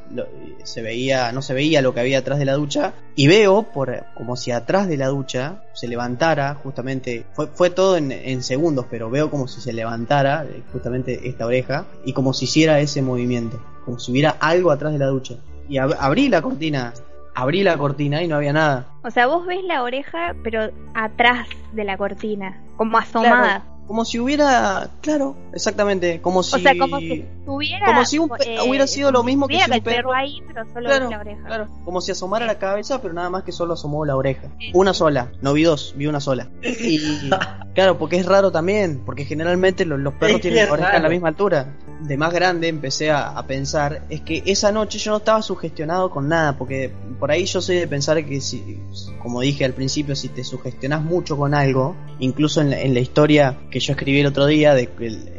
se 0.64 0.82
veía, 0.82 1.32
no 1.32 1.42
se 1.42 1.54
veía 1.54 1.82
lo 1.82 1.94
que 1.94 2.00
había 2.00 2.20
atrás 2.20 2.38
de 2.40 2.46
la 2.46 2.54
ducha. 2.54 2.94
Y 3.16 3.28
veo 3.28 3.64
por 3.74 4.06
como 4.16 4.36
si 4.36 4.52
atrás 4.52 4.88
de 4.88 4.98
la 4.98 5.08
ducha 5.08 5.64
se 5.74 5.88
levantara 5.88 6.56
justamente. 6.56 7.26
Fue, 7.34 7.48
fue 7.48 7.70
todo 7.70 7.98
en, 7.98 8.44
segundos, 8.44 8.86
pero 8.90 9.10
veo 9.10 9.30
como 9.32 9.48
si 9.48 9.60
se 9.62 9.74
levantara 9.74 10.46
eh, 10.46 10.64
justamente 10.72 11.28
esta 11.28 11.46
oreja. 11.46 11.86
Y 12.06 12.14
como 12.14 12.34
si 12.34 12.46
hiciera 12.46 12.80
ese 12.80 13.02
movimiento. 13.02 13.60
Como 13.86 13.98
si 14.00 14.12
hubiera 14.12 14.30
algo 14.40 14.72
atrás 14.72 14.94
de 14.94 15.00
la 15.00 15.08
ducha. 15.08 15.36
Y 15.68 15.76
ab- 15.78 15.98
abrí 16.00 16.30
la 16.30 16.42
cortina. 16.42 16.94
Abrí 17.34 17.64
la 17.64 17.78
cortina 17.78 18.22
y 18.22 18.28
no 18.28 18.36
había 18.36 18.54
nada. 18.54 18.88
O 19.04 19.12
sea, 19.12 19.28
vos 19.28 19.46
ves 19.46 19.64
la 19.64 19.84
oreja, 19.84 20.36
pero 20.44 20.70
atrás 20.94 21.48
de 21.72 21.84
la 21.84 21.98
cortina, 21.98 22.62
como 22.78 22.98
asomada. 22.98 23.64
Como 23.88 24.06
si 24.06 24.20
hubiera, 24.20 24.90
claro, 25.02 25.36
exactamente, 25.54 26.22
como 26.22 26.44
si 26.44 26.56
O 26.56 26.60
sea, 26.60 26.78
como 26.78 27.00
si 27.00 27.12
estuviera. 27.12 27.86
como 27.88 28.06
si 28.06 28.20
un 28.20 28.30
pe- 28.30 28.58
hubiera 28.66 28.88
sido 28.88 29.12
lo 29.12 29.22
mismo 29.24 29.48
que 29.50 29.60
si 29.60 29.66
un 29.70 29.74
el 29.74 29.82
perro 29.82 30.10
perro- 30.12 30.14
ahí, 30.16 30.42
pero 30.48 30.64
solo 30.74 30.88
Claro, 30.88 31.10
la 31.10 31.20
oreja. 31.20 31.44
claro, 31.46 31.68
como 31.84 32.00
si 32.00 32.12
asomara 32.12 32.46
la 32.46 32.58
cabeza, 32.58 33.02
pero 33.02 33.14
nada 33.14 33.30
más 33.30 33.44
que 33.44 33.52
solo 33.52 33.74
asomó 33.74 34.06
la 34.06 34.16
oreja. 34.16 34.48
Una 34.74 34.94
sola, 34.94 35.32
no 35.42 35.52
vi 35.54 35.64
dos, 35.64 35.94
vi 35.98 36.06
una 36.08 36.22
sola. 36.22 36.48
Y 36.64 37.30
claro, 37.76 37.98
porque 37.98 38.16
es 38.18 38.26
raro 38.26 38.50
también, 38.52 39.02
porque 39.06 39.26
generalmente 39.26 39.84
los, 39.84 40.00
los 40.00 40.14
perros 40.14 40.36
Es 40.38 40.42
tienen 40.44 40.68
la 40.68 40.72
oreja 40.72 40.92
a 40.98 41.00
la 41.00 41.10
misma 41.10 41.28
altura. 41.28 41.76
De 42.02 42.18
más 42.18 42.34
grande 42.34 42.68
empecé 42.68 43.12
a, 43.12 43.28
a 43.30 43.46
pensar, 43.46 44.04
es 44.10 44.22
que 44.22 44.42
esa 44.46 44.72
noche 44.72 44.98
yo 45.00 45.12
no 45.12 45.18
estaba 45.18 45.42
sugestionado 45.42 46.10
con 46.10 46.30
nada, 46.30 46.58
porque 46.58 46.92
por 47.20 47.30
ahí 47.30 47.46
yo 47.46 47.62
soy 47.62 47.76
de 47.76 47.88
pensar 47.88 48.24
que 48.26 48.42
si, 48.42 48.80
como 49.22 49.42
dije 49.42 49.66
al 49.66 49.74
principio, 49.74 50.16
si 50.16 50.30
te 50.30 50.44
sugestionás 50.44 51.04
mucho 51.04 51.38
con 51.38 51.54
algo, 51.54 51.96
incluso 52.20 52.62
en 52.62 52.72
la, 52.72 52.80
en 52.82 52.94
la 52.96 53.02
historia 53.02 53.58
que 53.72 53.80
yo 53.80 53.94
escribí 53.94 54.20
el 54.20 54.28
otro 54.28 54.46
día, 54.46 54.76
de 54.76 54.90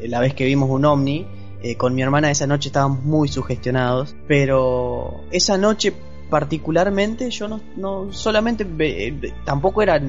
la 0.09 0.19
vez 0.19 0.35
que 0.35 0.45
vimos 0.45 0.69
un 0.71 0.85
ovni, 0.85 1.27
eh, 1.63 1.77
con 1.77 1.95
mi 1.95 2.03
hermana 2.03 2.31
esa 2.31 2.47
noche 2.47 2.71
estábamos 2.71 3.05
muy 3.05 3.29
sugestionados, 3.29 4.17
pero 4.27 5.21
esa 5.31 5.57
noche 5.59 5.93
particularmente 6.29 7.31
yo 7.31 7.47
no, 7.47 7.61
no 7.77 8.13
solamente, 8.13 8.67
tampoco 9.45 9.83
era 9.83 10.01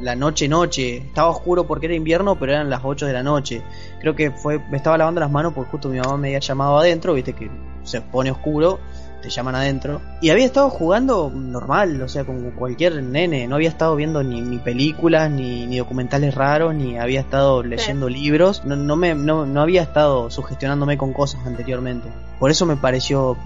la 0.00 0.14
noche 0.14 0.48
noche, 0.48 0.98
estaba 0.98 1.30
oscuro 1.30 1.66
porque 1.66 1.86
era 1.86 1.94
invierno, 1.94 2.38
pero 2.38 2.52
eran 2.52 2.68
las 2.68 2.82
8 2.84 3.06
de 3.06 3.12
la 3.12 3.22
noche. 3.22 3.62
Creo 4.00 4.14
que 4.14 4.30
fue, 4.30 4.58
me 4.70 4.76
estaba 4.76 4.98
lavando 4.98 5.20
las 5.20 5.30
manos 5.30 5.52
porque 5.54 5.70
justo 5.70 5.88
mi 5.88 5.98
mamá 5.98 6.16
me 6.16 6.28
había 6.28 6.40
llamado 6.40 6.78
adentro, 6.78 7.14
viste 7.14 7.32
que 7.32 7.50
se 7.84 8.00
pone 8.00 8.30
oscuro, 8.30 8.80
te 9.22 9.30
llaman 9.30 9.54
adentro. 9.54 10.00
Y 10.20 10.30
había 10.30 10.46
estado 10.46 10.70
jugando 10.70 11.30
normal, 11.34 12.00
o 12.02 12.08
sea, 12.08 12.24
como 12.24 12.50
cualquier 12.52 13.02
nene, 13.02 13.46
no 13.46 13.56
había 13.56 13.68
estado 13.68 13.96
viendo 13.96 14.22
ni, 14.22 14.40
ni 14.40 14.58
películas, 14.58 15.30
ni, 15.30 15.66
ni 15.66 15.78
documentales 15.78 16.34
raros, 16.34 16.74
ni 16.74 16.98
había 16.98 17.20
estado 17.20 17.62
leyendo 17.62 18.08
libros, 18.08 18.64
no, 18.64 18.76
no, 18.76 18.96
me, 18.96 19.14
no, 19.14 19.46
no 19.46 19.60
había 19.60 19.82
estado 19.82 20.30
sugestionándome 20.30 20.98
con 20.98 21.12
cosas 21.12 21.46
anteriormente. 21.46 22.08
Por 22.38 22.50
eso 22.50 22.66
me 22.66 22.76
pareció 22.76 23.36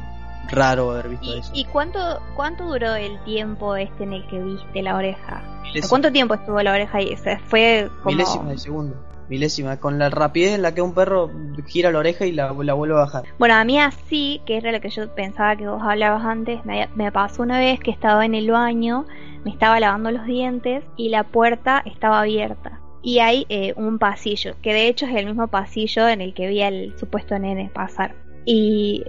raro 0.50 0.91
haber 0.91 1.09
visto 1.09 1.26
¿Y, 1.26 1.38
eso. 1.38 1.50
y 1.55 1.64
cuánto, 1.64 1.99
cuánto 2.35 2.64
duró 2.67 2.95
el 2.95 3.23
tiempo 3.25 3.76
este 3.76 4.05
en 4.05 4.12
el 4.12 4.26
que 4.26 4.38
viste 4.41 4.83
la 4.83 4.97
oreja? 4.97 5.43
¿Cuánto 5.88 6.12
tiempo 6.12 6.35
estuvo 6.35 6.61
la 6.62 6.73
oreja 6.73 6.99
ahí? 6.99 7.14
O 7.14 7.19
sea, 7.19 7.41
fue 7.47 7.91
como... 8.02 8.17
Milésima 8.17 8.50
de 8.50 8.59
segundo. 8.59 8.97
Milésima, 9.33 9.81
con 9.81 9.99
la 9.99 10.11
rapidez 10.11 10.55
en 10.55 10.61
la 10.61 10.75
que 10.75 10.83
un 10.83 10.93
perro 10.93 11.31
gira 11.67 11.91
la 11.91 12.01
oreja 12.01 12.27
y 12.27 12.33
la, 12.33 12.53
vuelve 12.53 12.95
a 12.95 12.99
bajar. 12.99 13.23
Bueno, 13.39 13.55
a 13.55 13.65
mí 13.65 13.81
así, 13.81 14.43
que 14.45 14.59
era 14.59 14.73
lo 14.73 14.81
que 14.83 14.91
yo 14.91 15.15
pensaba 15.15 15.57
que 15.57 15.67
vos 15.67 15.83
hablabas 15.83 16.23
antes, 16.23 16.62
me, 16.67 16.87
me 16.95 17.11
pasó 17.11 17.43
una 17.43 17.59
vez 17.59 17.81
que 17.81 17.91
estaba 17.91 18.27
en 18.27 18.35
el 18.35 18.51
baño, 18.51 19.07
me 19.43 19.51
estaba 19.51 19.81
lavando 19.81 20.11
los 20.11 20.27
dientes 20.27 20.85
y 20.99 21.09
la 21.09 21.25
puerta 21.25 21.83
estaba 21.87 22.21
abierta. 22.21 22.81
Y 23.03 23.21
hay 23.21 23.47
eh, 23.49 23.73
un 23.77 23.99
pasillo, 23.99 24.55
que 24.61 24.75
de 24.75 24.89
hecho 24.89 25.07
es 25.07 25.15
el 25.17 25.25
mismo 25.25 25.49
pasillo 25.49 26.07
en 26.09 26.21
el 26.21 26.35
que 26.35 26.47
vi 26.47 26.61
al 26.61 26.95
supuesto 26.99 27.39
nene 27.39 27.71
pasar. 27.73 28.15
Y 28.45 29.03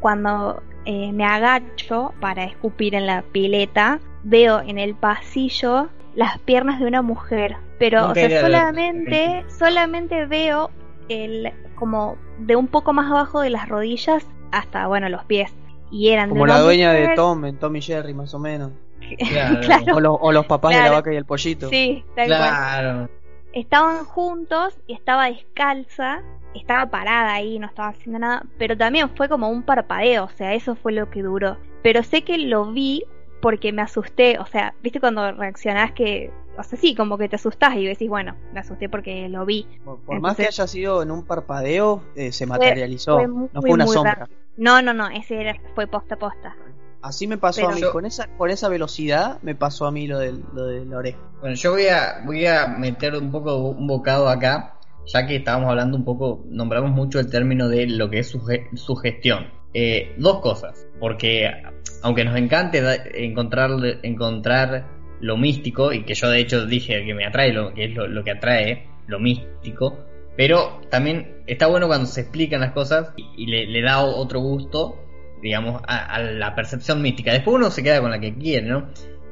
cuando 0.00 0.62
eh, 0.84 1.10
me 1.12 1.24
agacho 1.24 2.12
para 2.20 2.44
escupir 2.44 2.94
en 2.94 3.06
la 3.06 3.22
pileta, 3.22 3.98
veo 4.24 4.60
en 4.60 4.78
el 4.78 4.94
pasillo 4.94 5.88
las 6.14 6.38
piernas 6.40 6.80
de 6.80 6.86
una 6.86 7.00
mujer. 7.00 7.56
Pero, 7.80 8.00
Nunca 8.08 8.12
o 8.12 8.14
sea, 8.14 8.28
de- 8.28 8.40
solamente, 8.40 9.44
solamente 9.58 10.26
veo 10.26 10.70
el, 11.08 11.52
como 11.74 12.16
de 12.38 12.54
un 12.54 12.68
poco 12.68 12.92
más 12.92 13.10
abajo 13.10 13.40
de 13.40 13.50
las 13.50 13.68
rodillas 13.68 14.24
hasta, 14.52 14.86
bueno, 14.86 15.08
los 15.08 15.24
pies. 15.24 15.52
Y 15.90 16.10
eran 16.10 16.28
de 16.28 16.30
Como 16.34 16.42
una 16.44 16.54
la 16.58 16.60
dueña 16.60 16.92
de 16.92 17.16
Tom 17.16 17.44
en 17.46 17.56
Tom 17.58 17.74
y 17.74 17.82
Jerry, 17.82 18.14
más 18.14 18.32
o 18.34 18.38
menos. 18.38 18.70
Claro. 19.18 19.60
Claro. 19.60 19.96
O, 19.96 20.00
los- 20.00 20.18
o 20.20 20.30
los 20.30 20.46
papás 20.46 20.76
de 20.76 20.82
la 20.82 20.92
vaca 20.92 21.12
y 21.12 21.16
el 21.16 21.24
pollito. 21.24 21.68
Sí, 21.68 22.04
tal 22.14 22.28
cual. 22.28 22.38
Claro. 22.38 23.08
estaban 23.52 24.04
juntos 24.04 24.78
y 24.86 24.92
estaba 24.92 25.26
descalza, 25.30 26.20
estaba 26.54 26.86
parada 26.90 27.32
ahí, 27.32 27.58
no 27.58 27.66
estaba 27.66 27.88
haciendo 27.88 28.18
nada, 28.20 28.44
pero 28.58 28.76
también 28.76 29.08
fue 29.16 29.28
como 29.28 29.48
un 29.48 29.62
parpadeo, 29.64 30.24
o 30.24 30.28
sea, 30.28 30.54
eso 30.54 30.76
fue 30.76 30.92
lo 30.92 31.10
que 31.10 31.22
duró. 31.22 31.56
Pero 31.82 32.02
sé 32.04 32.22
que 32.22 32.38
lo 32.38 32.70
vi 32.72 33.02
porque 33.40 33.72
me 33.72 33.82
asusté, 33.82 34.38
o 34.38 34.46
sea, 34.46 34.74
viste 34.82 35.00
cuando 35.00 35.32
reaccionás 35.32 35.90
que, 35.92 36.30
o 36.60 36.62
sea, 36.62 36.78
sí, 36.78 36.94
como 36.94 37.18
que 37.18 37.28
te 37.28 37.36
asustás 37.36 37.76
y 37.76 37.86
decís, 37.86 38.08
bueno, 38.08 38.36
me 38.52 38.60
asusté 38.60 38.88
porque 38.88 39.28
lo 39.28 39.44
vi. 39.46 39.66
Por, 39.84 39.98
por 40.00 40.20
más 40.20 40.36
que 40.36 40.46
haya 40.46 40.66
sido 40.66 41.02
en 41.02 41.10
un 41.10 41.24
parpadeo, 41.24 42.02
eh, 42.14 42.32
se 42.32 42.46
materializó. 42.46 43.16
fue 43.16 43.28
muy, 43.28 43.48
no 43.52 43.60
fue 43.60 43.70
una 43.72 43.86
sombra. 43.86 44.14
raro. 44.14 44.32
No, 44.56 44.82
no, 44.82 44.92
no, 44.94 45.08
ese 45.08 45.40
era, 45.40 45.56
fue 45.74 45.86
posta 45.86 46.14
a 46.14 46.18
posta. 46.18 46.56
Así 47.02 47.26
me 47.26 47.38
pasó 47.38 47.62
Pero- 47.62 47.70
a 47.72 47.74
mí. 47.76 47.82
Con 47.92 48.04
esa, 48.04 48.26
con 48.36 48.50
esa 48.50 48.68
velocidad 48.68 49.38
me 49.42 49.54
pasó 49.54 49.86
a 49.86 49.90
mí 49.90 50.06
lo, 50.06 50.18
del, 50.18 50.44
lo 50.54 50.66
de 50.66 50.84
la 50.84 50.98
oreja. 50.98 51.18
Bueno, 51.40 51.56
yo 51.56 51.72
voy 51.72 51.86
a, 51.86 52.22
voy 52.26 52.44
a 52.46 52.66
meter 52.66 53.14
un 53.16 53.30
poco 53.32 53.56
un 53.56 53.86
bocado 53.86 54.28
acá, 54.28 54.74
ya 55.06 55.26
que 55.26 55.36
estábamos 55.36 55.70
hablando 55.70 55.96
un 55.96 56.04
poco, 56.04 56.44
nombramos 56.50 56.90
mucho 56.90 57.18
el 57.18 57.30
término 57.30 57.68
de 57.68 57.86
lo 57.86 58.10
que 58.10 58.18
es 58.18 58.34
suge- 58.34 58.68
sugestión. 58.76 59.46
Eh, 59.72 60.14
dos 60.18 60.40
cosas, 60.40 60.86
porque 60.98 61.48
aunque 62.02 62.24
nos 62.24 62.36
encante 62.36 62.82
encontrar, 63.24 63.70
encontrar 64.02 64.84
lo 65.20 65.36
místico, 65.36 65.92
y 65.92 66.04
que 66.04 66.14
yo 66.14 66.30
de 66.30 66.40
hecho 66.40 66.66
dije 66.66 67.04
que 67.04 67.14
me 67.14 67.26
atrae, 67.26 67.52
lo 67.52 67.72
que 67.74 67.84
es 67.84 67.94
lo, 67.94 68.24
que 68.24 68.30
atrae, 68.30 68.86
lo 69.06 69.18
místico, 69.18 69.98
pero 70.36 70.80
también 70.90 71.42
está 71.46 71.66
bueno 71.66 71.86
cuando 71.86 72.06
se 72.06 72.22
explican 72.22 72.60
las 72.60 72.72
cosas 72.72 73.12
y, 73.16 73.46
le, 73.46 73.82
da 73.82 74.02
otro 74.02 74.40
gusto, 74.40 74.98
digamos, 75.42 75.82
a, 75.86 76.20
la 76.20 76.54
percepción 76.54 77.02
mística. 77.02 77.32
Después 77.32 77.56
uno 77.56 77.70
se 77.70 77.82
queda 77.82 78.00
con 78.00 78.10
la 78.10 78.20
que 78.20 78.34
quiere, 78.34 78.66
¿no? 78.66 78.88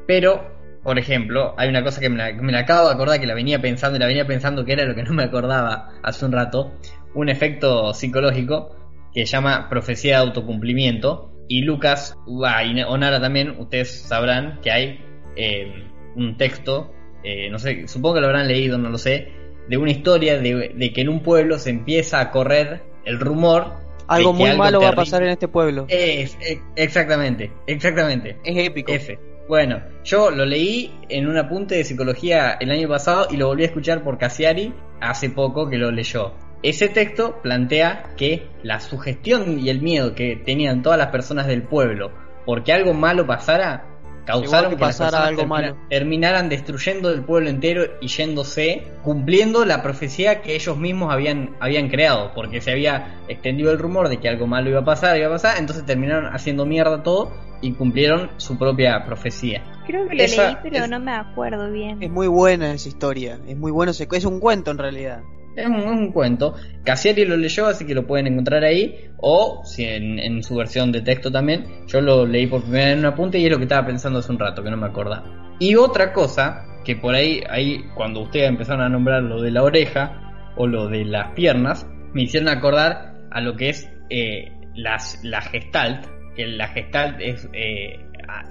Pero, 0.06 0.80
por 0.82 0.98
ejemplo, 0.98 1.54
hay 1.56 1.68
una 1.68 1.82
cosa 1.82 2.00
que 2.00 2.10
me 2.10 2.18
la, 2.18 2.32
me 2.34 2.52
la 2.52 2.60
acabo 2.60 2.88
de 2.88 2.94
acordar, 2.94 3.20
que 3.20 3.26
la 3.26 3.34
venía 3.34 3.60
pensando 3.60 3.96
y 3.96 4.00
la 4.00 4.06
venía 4.06 4.26
pensando 4.26 4.64
que 4.64 4.72
era 4.72 4.84
lo 4.84 4.94
que 4.94 5.02
no 5.02 5.12
me 5.12 5.22
acordaba 5.24 5.90
hace 6.02 6.24
un 6.26 6.32
rato, 6.32 6.72
un 7.14 7.28
efecto 7.28 7.94
psicológico 7.94 8.76
que 9.14 9.26
se 9.26 9.32
llama 9.32 9.68
profecía 9.68 10.16
de 10.16 10.26
autocumplimiento. 10.26 11.32
Y 11.48 11.62
Lucas, 11.62 12.14
ah, 12.44 12.62
y 12.62 12.78
Onara 12.82 13.20
también, 13.20 13.56
ustedes 13.58 14.02
sabrán 14.02 14.60
que 14.60 14.70
hay 14.70 15.07
eh, 15.38 15.72
un 16.16 16.36
texto, 16.36 16.92
eh, 17.22 17.48
no 17.48 17.58
sé, 17.58 17.86
supongo 17.88 18.16
que 18.16 18.20
lo 18.20 18.26
habrán 18.26 18.48
leído, 18.48 18.76
no 18.76 18.90
lo 18.90 18.98
sé, 18.98 19.28
de 19.68 19.76
una 19.76 19.90
historia 19.90 20.38
de, 20.38 20.74
de 20.74 20.92
que 20.92 21.00
en 21.00 21.08
un 21.08 21.22
pueblo 21.22 21.58
se 21.58 21.70
empieza 21.70 22.20
a 22.20 22.30
correr 22.30 22.82
el 23.04 23.20
rumor. 23.20 23.72
Algo 24.08 24.32
muy 24.32 24.56
malo 24.56 24.80
va 24.80 24.88
a 24.88 24.94
pasar 24.94 25.22
en 25.22 25.30
este 25.30 25.48
pueblo. 25.48 25.86
Es, 25.88 26.36
e- 26.40 26.60
exactamente, 26.76 27.52
exactamente. 27.66 28.36
es 28.42 28.66
épico. 28.66 28.92
F. 28.92 29.18
Bueno, 29.48 29.80
yo 30.04 30.30
lo 30.30 30.44
leí 30.44 30.92
en 31.08 31.26
un 31.26 31.36
apunte 31.38 31.76
de 31.76 31.84
psicología 31.84 32.58
el 32.60 32.70
año 32.70 32.88
pasado 32.88 33.28
y 33.30 33.36
lo 33.36 33.46
volví 33.46 33.62
a 33.62 33.66
escuchar 33.66 34.02
por 34.02 34.18
Cassiari 34.18 34.74
hace 35.00 35.30
poco 35.30 35.70
que 35.70 35.78
lo 35.78 35.90
leyó. 35.90 36.34
Ese 36.62 36.88
texto 36.88 37.40
plantea 37.40 38.14
que 38.16 38.48
la 38.62 38.80
sugestión 38.80 39.60
y 39.60 39.70
el 39.70 39.80
miedo 39.80 40.14
que 40.14 40.36
tenían 40.36 40.82
todas 40.82 40.98
las 40.98 41.08
personas 41.08 41.46
del 41.46 41.62
pueblo 41.62 42.10
porque 42.48 42.72
algo 42.72 42.94
malo 42.94 43.26
pasara 43.26 43.87
causaron 44.32 44.70
que 44.70 44.76
pasara 44.76 45.24
algo 45.26 45.42
termina- 45.42 45.72
malo. 45.72 45.76
terminaran 45.88 46.48
destruyendo 46.48 47.10
el 47.10 47.22
pueblo 47.24 47.50
entero 47.50 47.84
y 48.00 48.08
yéndose, 48.08 48.86
cumpliendo 49.02 49.64
la 49.64 49.82
profecía 49.82 50.42
que 50.42 50.54
ellos 50.54 50.76
mismos 50.76 51.12
habían, 51.12 51.56
habían 51.60 51.88
creado, 51.88 52.32
porque 52.34 52.60
se 52.60 52.70
había 52.72 53.20
extendido 53.28 53.70
el 53.72 53.78
rumor 53.78 54.08
de 54.08 54.18
que 54.18 54.28
algo 54.28 54.46
malo 54.46 54.70
iba 54.70 54.80
a 54.80 54.84
pasar, 54.84 55.16
iba 55.16 55.26
a 55.28 55.30
pasar, 55.30 55.58
entonces 55.58 55.84
terminaron 55.86 56.26
haciendo 56.34 56.66
mierda 56.66 57.02
todo 57.02 57.32
y 57.60 57.72
cumplieron 57.72 58.30
su 58.36 58.56
propia 58.56 59.04
profecía. 59.04 59.64
Creo 59.86 60.06
que 60.08 60.14
lo 60.16 60.22
Esa 60.22 60.46
leí, 60.46 60.56
pero 60.62 60.84
es- 60.84 60.90
no 60.90 61.00
me 61.00 61.12
acuerdo 61.12 61.70
bien. 61.72 62.02
Es 62.02 62.10
muy 62.10 62.26
buena 62.28 62.72
esa 62.72 62.88
historia. 62.88 63.38
Es 63.48 63.56
muy 63.56 63.72
bueno. 63.72 63.90
Es 63.92 64.24
un 64.24 64.38
cuento 64.38 64.70
en 64.70 64.78
realidad. 64.78 65.22
Es 65.58 65.66
un, 65.66 66.12
cuento. 66.12 66.54
Cassiari 66.84 67.24
lo 67.24 67.36
leyó, 67.36 67.66
así 67.66 67.84
que 67.84 67.94
lo 67.94 68.06
pueden 68.06 68.28
encontrar 68.28 68.62
ahí. 68.62 69.10
O 69.16 69.62
si 69.64 69.84
en, 69.84 70.42
su 70.44 70.54
versión 70.54 70.92
de 70.92 71.00
texto 71.00 71.32
también. 71.32 71.64
Yo 71.88 72.00
lo 72.00 72.24
leí 72.24 72.46
por 72.46 72.62
primera 72.62 72.84
vez 72.84 72.92
en 72.94 72.98
un 73.00 73.06
apunte 73.06 73.38
y 73.38 73.44
es 73.44 73.50
lo 73.50 73.58
que 73.58 73.64
estaba 73.64 73.86
pensando 73.86 74.20
hace 74.20 74.30
un 74.30 74.38
rato, 74.38 74.62
que 74.62 74.70
no 74.70 74.76
me 74.76 74.86
acordaba. 74.86 75.56
Y 75.58 75.74
otra 75.74 76.12
cosa, 76.12 76.64
que 76.84 76.94
por 76.94 77.16
ahí, 77.16 77.42
ahí 77.50 77.82
cuando 77.96 78.20
ustedes 78.20 78.48
empezaron 78.48 78.82
a 78.82 78.88
nombrar 78.88 79.22
lo 79.24 79.42
de 79.42 79.50
la 79.50 79.64
oreja 79.64 80.52
o 80.56 80.68
lo 80.68 80.86
de 80.86 81.04
las 81.04 81.32
piernas, 81.32 81.88
me 82.14 82.22
hicieron 82.22 82.48
acordar 82.48 83.14
a 83.32 83.40
lo 83.40 83.56
que 83.56 83.70
es 83.70 83.90
eh, 84.10 84.52
las, 84.76 85.18
la 85.24 85.42
gestalt. 85.42 86.06
Que 86.36 86.46
la 86.46 86.68
gestalt 86.68 87.20
es, 87.20 87.48
eh, 87.52 87.98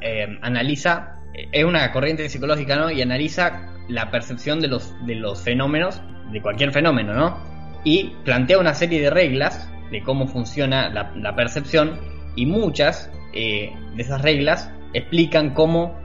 eh, 0.01 0.37
analiza, 0.41 1.13
es 1.53 1.63
una 1.63 1.89
corriente 1.93 2.27
psicológica, 2.27 2.75
¿no? 2.75 2.91
Y 2.91 3.01
analiza 3.01 3.73
la 3.87 4.11
percepción 4.11 4.59
de 4.59 4.67
los, 4.67 4.93
de 5.05 5.15
los 5.15 5.41
fenómenos, 5.41 6.01
de 6.31 6.41
cualquier 6.41 6.71
fenómeno, 6.71 7.13
¿no? 7.13 7.37
Y 7.83 8.15
plantea 8.25 8.59
una 8.59 8.73
serie 8.73 9.01
de 9.01 9.09
reglas 9.09 9.71
de 9.91 10.01
cómo 10.03 10.27
funciona 10.27 10.89
la, 10.89 11.11
la 11.15 11.35
percepción 11.35 11.99
y 12.35 12.45
muchas 12.45 13.11
eh, 13.33 13.73
de 13.95 14.01
esas 14.01 14.21
reglas 14.21 14.71
explican 14.93 15.53
cómo 15.53 15.95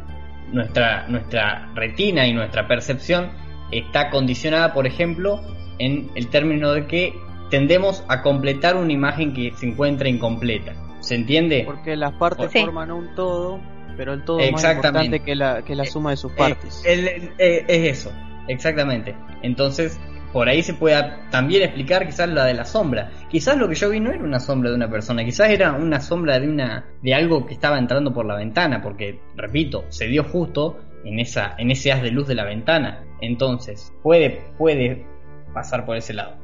nuestra, 0.52 1.06
nuestra 1.08 1.70
retina 1.74 2.26
y 2.26 2.32
nuestra 2.32 2.68
percepción 2.68 3.30
está 3.70 4.10
condicionada, 4.10 4.72
por 4.74 4.86
ejemplo, 4.86 5.40
en 5.78 6.10
el 6.14 6.28
término 6.28 6.72
de 6.72 6.86
que 6.86 7.14
tendemos 7.50 8.04
a 8.08 8.22
completar 8.22 8.76
una 8.76 8.92
imagen 8.92 9.32
que 9.34 9.52
se 9.56 9.66
encuentra 9.66 10.08
incompleta. 10.08 10.74
¿Se 11.00 11.14
entiende? 11.16 11.64
Porque 11.66 11.96
las 11.96 12.12
partes 12.12 12.50
Sí. 12.52 12.60
forman 12.60 12.92
un 12.92 13.14
todo, 13.14 13.60
pero 13.96 14.12
el 14.12 14.24
todo 14.24 14.38
es 14.40 14.52
más 14.52 14.62
importante 14.64 15.20
que 15.20 15.34
la, 15.34 15.62
que 15.62 15.74
la 15.74 15.84
suma 15.84 16.10
de 16.10 16.16
sus 16.16 16.30
Eh, 16.32 16.36
partes. 16.36 16.82
eh, 16.86 17.64
es 17.66 17.98
eso, 17.98 18.12
exactamente. 18.46 19.14
Entonces, 19.42 19.98
por 20.32 20.48
ahí 20.48 20.62
se 20.62 20.74
puede 20.74 20.96
también 21.30 21.62
explicar 21.62 22.06
quizás 22.06 22.28
la 22.28 22.44
de 22.44 22.54
la 22.54 22.64
sombra. 22.64 23.10
Quizás 23.28 23.56
lo 23.56 23.68
que 23.68 23.74
yo 23.74 23.90
vi 23.90 24.00
no 24.00 24.10
era 24.10 24.24
una 24.24 24.40
sombra 24.40 24.70
de 24.70 24.76
una 24.76 24.90
persona, 24.90 25.24
quizás 25.24 25.50
era 25.50 25.72
una 25.72 26.00
sombra 26.00 26.38
de 26.38 26.48
una 26.48 26.86
de 27.02 27.14
algo 27.14 27.46
que 27.46 27.54
estaba 27.54 27.78
entrando 27.78 28.12
por 28.12 28.26
la 28.26 28.36
ventana, 28.36 28.82
porque 28.82 29.20
repito, 29.36 29.84
se 29.88 30.06
dio 30.06 30.24
justo 30.24 30.78
en 31.04 31.18
esa 31.18 31.54
en 31.58 31.70
ese 31.70 31.92
haz 31.92 32.02
de 32.02 32.10
luz 32.10 32.26
de 32.26 32.34
la 32.34 32.44
ventana. 32.44 33.04
Entonces, 33.20 33.92
puede 34.02 34.42
puede 34.56 35.06
pasar 35.52 35.84
por 35.84 35.96
ese 35.96 36.14
lado. 36.14 36.36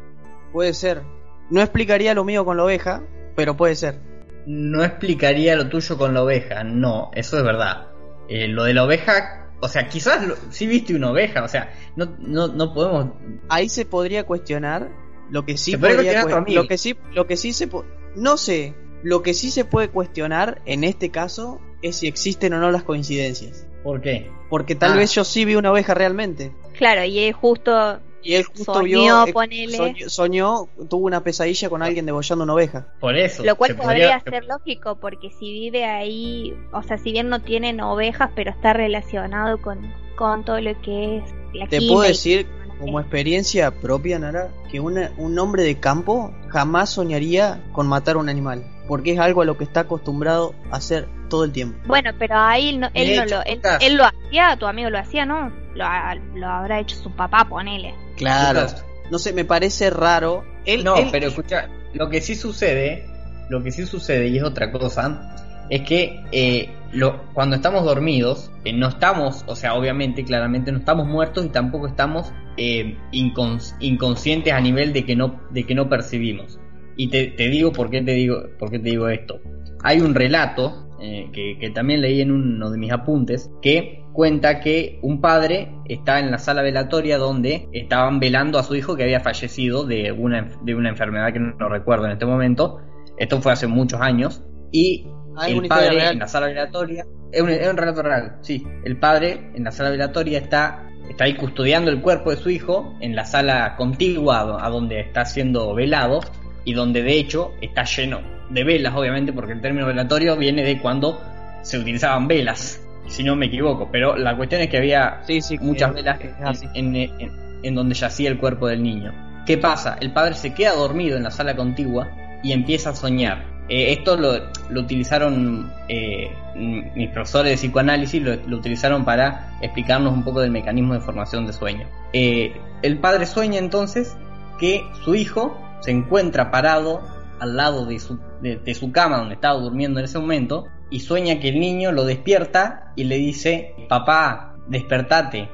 Puede 0.52 0.74
ser. 0.74 1.02
No 1.50 1.60
explicaría 1.62 2.14
lo 2.14 2.24
mío 2.24 2.44
con 2.44 2.56
la 2.56 2.64
oveja, 2.64 3.02
pero 3.34 3.56
puede 3.56 3.74
ser. 3.74 4.00
No 4.46 4.84
explicaría 4.84 5.56
lo 5.56 5.68
tuyo 5.68 5.98
con 5.98 6.14
la 6.14 6.22
oveja, 6.22 6.64
no, 6.64 7.10
eso 7.14 7.38
es 7.38 7.44
verdad. 7.44 7.88
Eh, 8.28 8.48
lo 8.48 8.64
de 8.64 8.74
la 8.74 8.84
oveja, 8.84 9.47
o 9.60 9.68
sea, 9.68 9.88
quizás 9.88 10.26
lo, 10.26 10.36
sí 10.50 10.66
viste 10.66 10.94
una 10.94 11.10
oveja, 11.10 11.42
o 11.44 11.48
sea, 11.48 11.72
no, 11.96 12.14
no, 12.18 12.48
no 12.48 12.72
podemos 12.74 13.12
Ahí 13.48 13.68
se 13.68 13.84
podría 13.84 14.24
cuestionar 14.24 14.88
lo 15.30 15.44
que 15.44 15.56
sí 15.56 15.72
Se 15.72 15.78
podría 15.78 16.22
cuestionar 16.22 16.50
lo 16.50 16.66
que 16.68 16.78
sí 16.78 16.96
lo 17.12 17.26
que 17.26 17.36
sí 17.36 17.52
se 17.52 17.66
po- 17.68 17.84
no 18.16 18.36
sé, 18.36 18.74
lo 19.02 19.22
que 19.22 19.34
sí 19.34 19.50
se 19.50 19.64
puede 19.64 19.88
cuestionar 19.88 20.62
en 20.64 20.84
este 20.84 21.10
caso 21.10 21.60
es 21.82 21.96
si 21.96 22.06
existen 22.08 22.52
o 22.54 22.58
no 22.60 22.70
las 22.70 22.82
coincidencias. 22.82 23.66
¿Por 23.84 24.00
qué? 24.00 24.30
Porque 24.50 24.74
tal 24.74 24.92
Ah. 24.92 24.96
vez 24.96 25.12
yo 25.14 25.22
sí 25.24 25.44
vi 25.44 25.54
una 25.54 25.70
oveja 25.70 25.94
realmente. 25.94 26.52
Claro, 26.76 27.04
y 27.04 27.20
es 27.20 27.36
justo 27.36 28.00
Y 28.28 28.34
él 28.34 28.44
justo 28.44 28.74
Soñó, 28.74 28.84
vio, 28.84 29.26
eh, 29.26 29.32
ponele. 29.32 29.76
soñó, 29.78 30.08
soñó, 30.10 30.68
tuvo 30.90 31.06
una 31.06 31.24
pesadilla 31.24 31.70
con 31.70 31.82
alguien 31.82 32.04
degollando 32.04 32.44
una 32.44 32.52
oveja. 32.52 32.86
Por 33.00 33.16
eso. 33.16 33.42
Lo 33.42 33.56
cual 33.56 33.70
se 33.70 33.76
podría 33.76 34.20
ser 34.20 34.44
lógico 34.44 34.96
porque 35.00 35.30
si 35.30 35.50
vive 35.50 35.86
ahí, 35.86 36.54
o 36.72 36.82
sea, 36.82 36.98
si 36.98 37.10
bien 37.12 37.30
no 37.30 37.40
tienen 37.40 37.80
ovejas, 37.80 38.30
pero 38.34 38.50
está 38.50 38.74
relacionado 38.74 39.62
con, 39.62 39.78
con 40.16 40.44
todo 40.44 40.60
lo 40.60 40.78
que 40.82 41.16
es 41.16 41.24
la 41.54 41.66
Te 41.68 41.78
puedo 41.80 42.04
y- 42.04 42.08
decir, 42.08 42.46
como 42.78 43.00
experiencia 43.00 43.70
propia, 43.80 44.18
Nara, 44.18 44.50
que 44.70 44.78
una- 44.78 45.10
un 45.16 45.38
hombre 45.38 45.62
de 45.62 45.80
campo 45.80 46.30
jamás 46.48 46.90
soñaría 46.90 47.64
con 47.72 47.86
matar 47.86 48.18
un 48.18 48.28
animal. 48.28 48.62
Porque 48.86 49.12
es 49.12 49.18
algo 49.20 49.40
a 49.40 49.44
lo 49.46 49.56
que 49.56 49.64
está 49.64 49.80
acostumbrado 49.80 50.54
a 50.70 50.76
hacer 50.76 51.08
todo 51.30 51.44
el 51.44 51.52
tiempo. 51.52 51.78
Bueno, 51.86 52.10
pero 52.18 52.36
ahí 52.36 52.76
no, 52.76 52.88
él 52.92 53.16
no 53.16 53.22
hecho, 53.24 53.36
lo, 53.36 53.42
él, 53.80 53.96
lo 53.96 54.04
hacía, 54.04 54.56
tu 54.58 54.66
amigo 54.66 54.90
lo 54.90 54.98
hacía, 54.98 55.24
¿no? 55.26 55.50
Lo, 55.74 55.84
ha- 55.84 56.14
lo 56.34 56.46
habrá 56.46 56.80
hecho 56.80 56.96
su 56.96 57.10
papá, 57.10 57.46
ponele. 57.48 57.94
Claro. 58.18 58.66
No 59.10 59.18
sé, 59.18 59.32
me 59.32 59.44
parece 59.44 59.90
raro. 59.90 60.44
Él, 60.66 60.84
No, 60.84 60.96
él- 60.96 61.08
pero 61.10 61.28
escucha, 61.28 61.68
lo 61.94 62.10
que 62.10 62.20
sí 62.20 62.34
sucede, 62.34 63.06
lo 63.48 63.62
que 63.62 63.70
sí 63.70 63.86
sucede 63.86 64.28
y 64.28 64.36
es 64.36 64.42
otra 64.42 64.70
cosa, 64.70 65.34
es 65.70 65.82
que 65.82 66.22
eh, 66.32 66.70
lo, 66.92 67.24
cuando 67.32 67.56
estamos 67.56 67.84
dormidos, 67.84 68.50
eh, 68.64 68.72
no 68.72 68.88
estamos, 68.88 69.44
o 69.46 69.56
sea, 69.56 69.74
obviamente, 69.74 70.24
claramente 70.24 70.72
no 70.72 70.78
estamos 70.78 71.06
muertos 71.06 71.46
y 71.46 71.48
tampoco 71.48 71.86
estamos 71.86 72.32
eh, 72.58 72.96
incons- 73.12 73.74
inconscientes 73.80 74.52
a 74.52 74.60
nivel 74.60 74.92
de 74.92 75.04
que 75.06 75.16
no, 75.16 75.40
de 75.50 75.64
que 75.64 75.74
no 75.74 75.88
percibimos. 75.88 76.58
Y 76.98 77.08
te, 77.08 77.28
te 77.28 77.48
digo 77.48 77.72
por 77.72 77.88
qué 77.88 78.02
te 78.02 78.12
digo, 78.12 78.42
por 78.58 78.70
qué 78.70 78.78
te 78.78 78.90
digo 78.90 79.08
esto. 79.08 79.40
Hay 79.82 80.00
un 80.00 80.14
relato 80.14 80.90
eh, 81.00 81.30
que, 81.32 81.56
que 81.58 81.70
también 81.70 82.02
leí 82.02 82.20
en 82.20 82.30
uno 82.30 82.70
de 82.70 82.76
mis 82.76 82.92
apuntes 82.92 83.50
que 83.62 84.04
cuenta 84.12 84.60
que 84.60 84.98
un 85.00 85.22
padre 85.22 85.72
está 85.86 86.18
en 86.18 86.30
la 86.30 86.38
sala 86.38 86.60
velatoria 86.60 87.16
donde 87.16 87.68
estaban 87.72 88.20
velando 88.20 88.58
a 88.58 88.64
su 88.64 88.74
hijo 88.74 88.96
que 88.96 89.04
había 89.04 89.20
fallecido 89.20 89.86
de 89.86 90.12
una, 90.12 90.50
de 90.62 90.74
una 90.74 90.90
enfermedad 90.90 91.32
que 91.32 91.38
no, 91.38 91.68
recuerdo 91.70 92.04
en 92.04 92.12
este 92.12 92.26
momento. 92.26 92.80
Esto 93.16 93.40
fue 93.40 93.52
hace 93.52 93.66
muchos 93.66 94.00
años. 94.00 94.42
Y 94.70 95.06
Ah, 95.38 95.48
el 95.48 95.68
padre 95.68 96.08
en 96.08 96.18
la 96.18 96.26
sala 96.26 96.48
velatoria. 96.48 97.06
Es 97.30 97.42
un, 97.42 97.50
es 97.50 97.68
un 97.68 97.76
relato 97.76 98.02
real, 98.02 98.38
sí. 98.40 98.66
El 98.84 98.98
padre 98.98 99.52
en 99.54 99.62
la 99.62 99.70
sala 99.70 99.90
velatoria 99.90 100.38
está, 100.38 100.88
está 101.08 101.24
ahí 101.24 101.34
custodiando 101.36 101.90
el 101.92 102.00
cuerpo 102.00 102.30
de 102.30 102.36
su 102.36 102.50
hijo 102.50 102.96
en 103.00 103.14
la 103.14 103.24
sala 103.24 103.76
contigua 103.76 104.58
a 104.60 104.68
donde 104.68 105.00
está 105.00 105.24
siendo 105.24 105.74
velado 105.74 106.20
y 106.68 106.74
donde 106.74 107.02
de 107.02 107.18
hecho 107.18 107.54
está 107.62 107.84
lleno 107.84 108.20
de 108.50 108.62
velas, 108.62 108.94
obviamente, 108.94 109.32
porque 109.32 109.52
el 109.54 109.62
término 109.62 109.86
velatorio 109.86 110.36
viene 110.36 110.62
de 110.62 110.78
cuando 110.78 111.18
se 111.62 111.78
utilizaban 111.78 112.28
velas, 112.28 112.78
si 113.06 113.24
no 113.24 113.36
me 113.36 113.46
equivoco. 113.46 113.88
Pero 113.90 114.16
la 114.18 114.36
cuestión 114.36 114.60
es 114.60 114.68
que 114.68 114.76
había 114.76 115.22
Sí, 115.26 115.40
sí, 115.40 115.56
muchas 115.58 115.94
velas 115.94 116.18
es 116.20 116.62
en, 116.74 116.94
en- 116.94 117.74
donde 117.74 117.94
yacía 117.94 118.28
el 118.28 118.36
cuerpo 118.36 118.66
del 118.68 118.82
niño. 118.82 119.14
¿Qué 119.46 119.56
pasa? 119.56 119.96
El 119.98 120.12
padre 120.12 120.34
se 120.34 120.52
queda 120.52 120.74
dormido 120.74 121.16
en 121.16 121.22
la 121.22 121.30
sala 121.30 121.56
contigua 121.56 122.06
y 122.42 122.52
empieza 122.52 122.90
a 122.90 122.94
soñar. 122.94 123.46
Eh, 123.70 123.92
esto 123.92 124.18
lo, 124.18 124.32
lo 124.68 124.80
utilizaron 124.82 125.72
eh, 125.88 126.30
mis 126.54 127.08
profesores 127.08 127.52
de 127.52 127.56
psicoanálisis, 127.56 128.22
lo, 128.22 128.36
lo 128.46 128.58
utilizaron 128.58 129.06
para 129.06 129.54
explicarnos 129.62 130.12
un 130.12 130.22
poco 130.22 130.40
del 130.42 130.50
mecanismo 130.50 130.92
de 130.92 131.00
formación 131.00 131.46
de 131.46 131.54
sueño. 131.54 131.86
Eh, 132.12 132.52
el 132.82 132.98
padre 132.98 133.24
sueña 133.24 133.58
entonces 133.58 134.14
que 134.60 134.82
su 135.02 135.14
hijo 135.14 135.58
se 135.80 135.90
encuentra 135.90 136.50
parado 136.50 137.00
al 137.40 137.56
lado 137.56 137.86
de 137.86 137.98
su, 137.98 138.18
de, 138.40 138.74
su 138.74 138.92
cama 138.92 139.18
donde 139.18 139.34
estaba 139.34 139.58
durmiendo 139.60 140.00
en 140.00 140.04
ese 140.04 140.18
momento 140.18 140.66
y 140.90 141.00
sueña 141.00 141.40
que 141.40 141.48
el 141.48 141.60
niño 141.60 141.92
lo 141.92 142.04
despierta 142.04 142.92
y 142.96 143.04
le 143.04 143.16
dice, 143.16 143.74
papá, 143.88 144.56
despertate, 144.68 145.48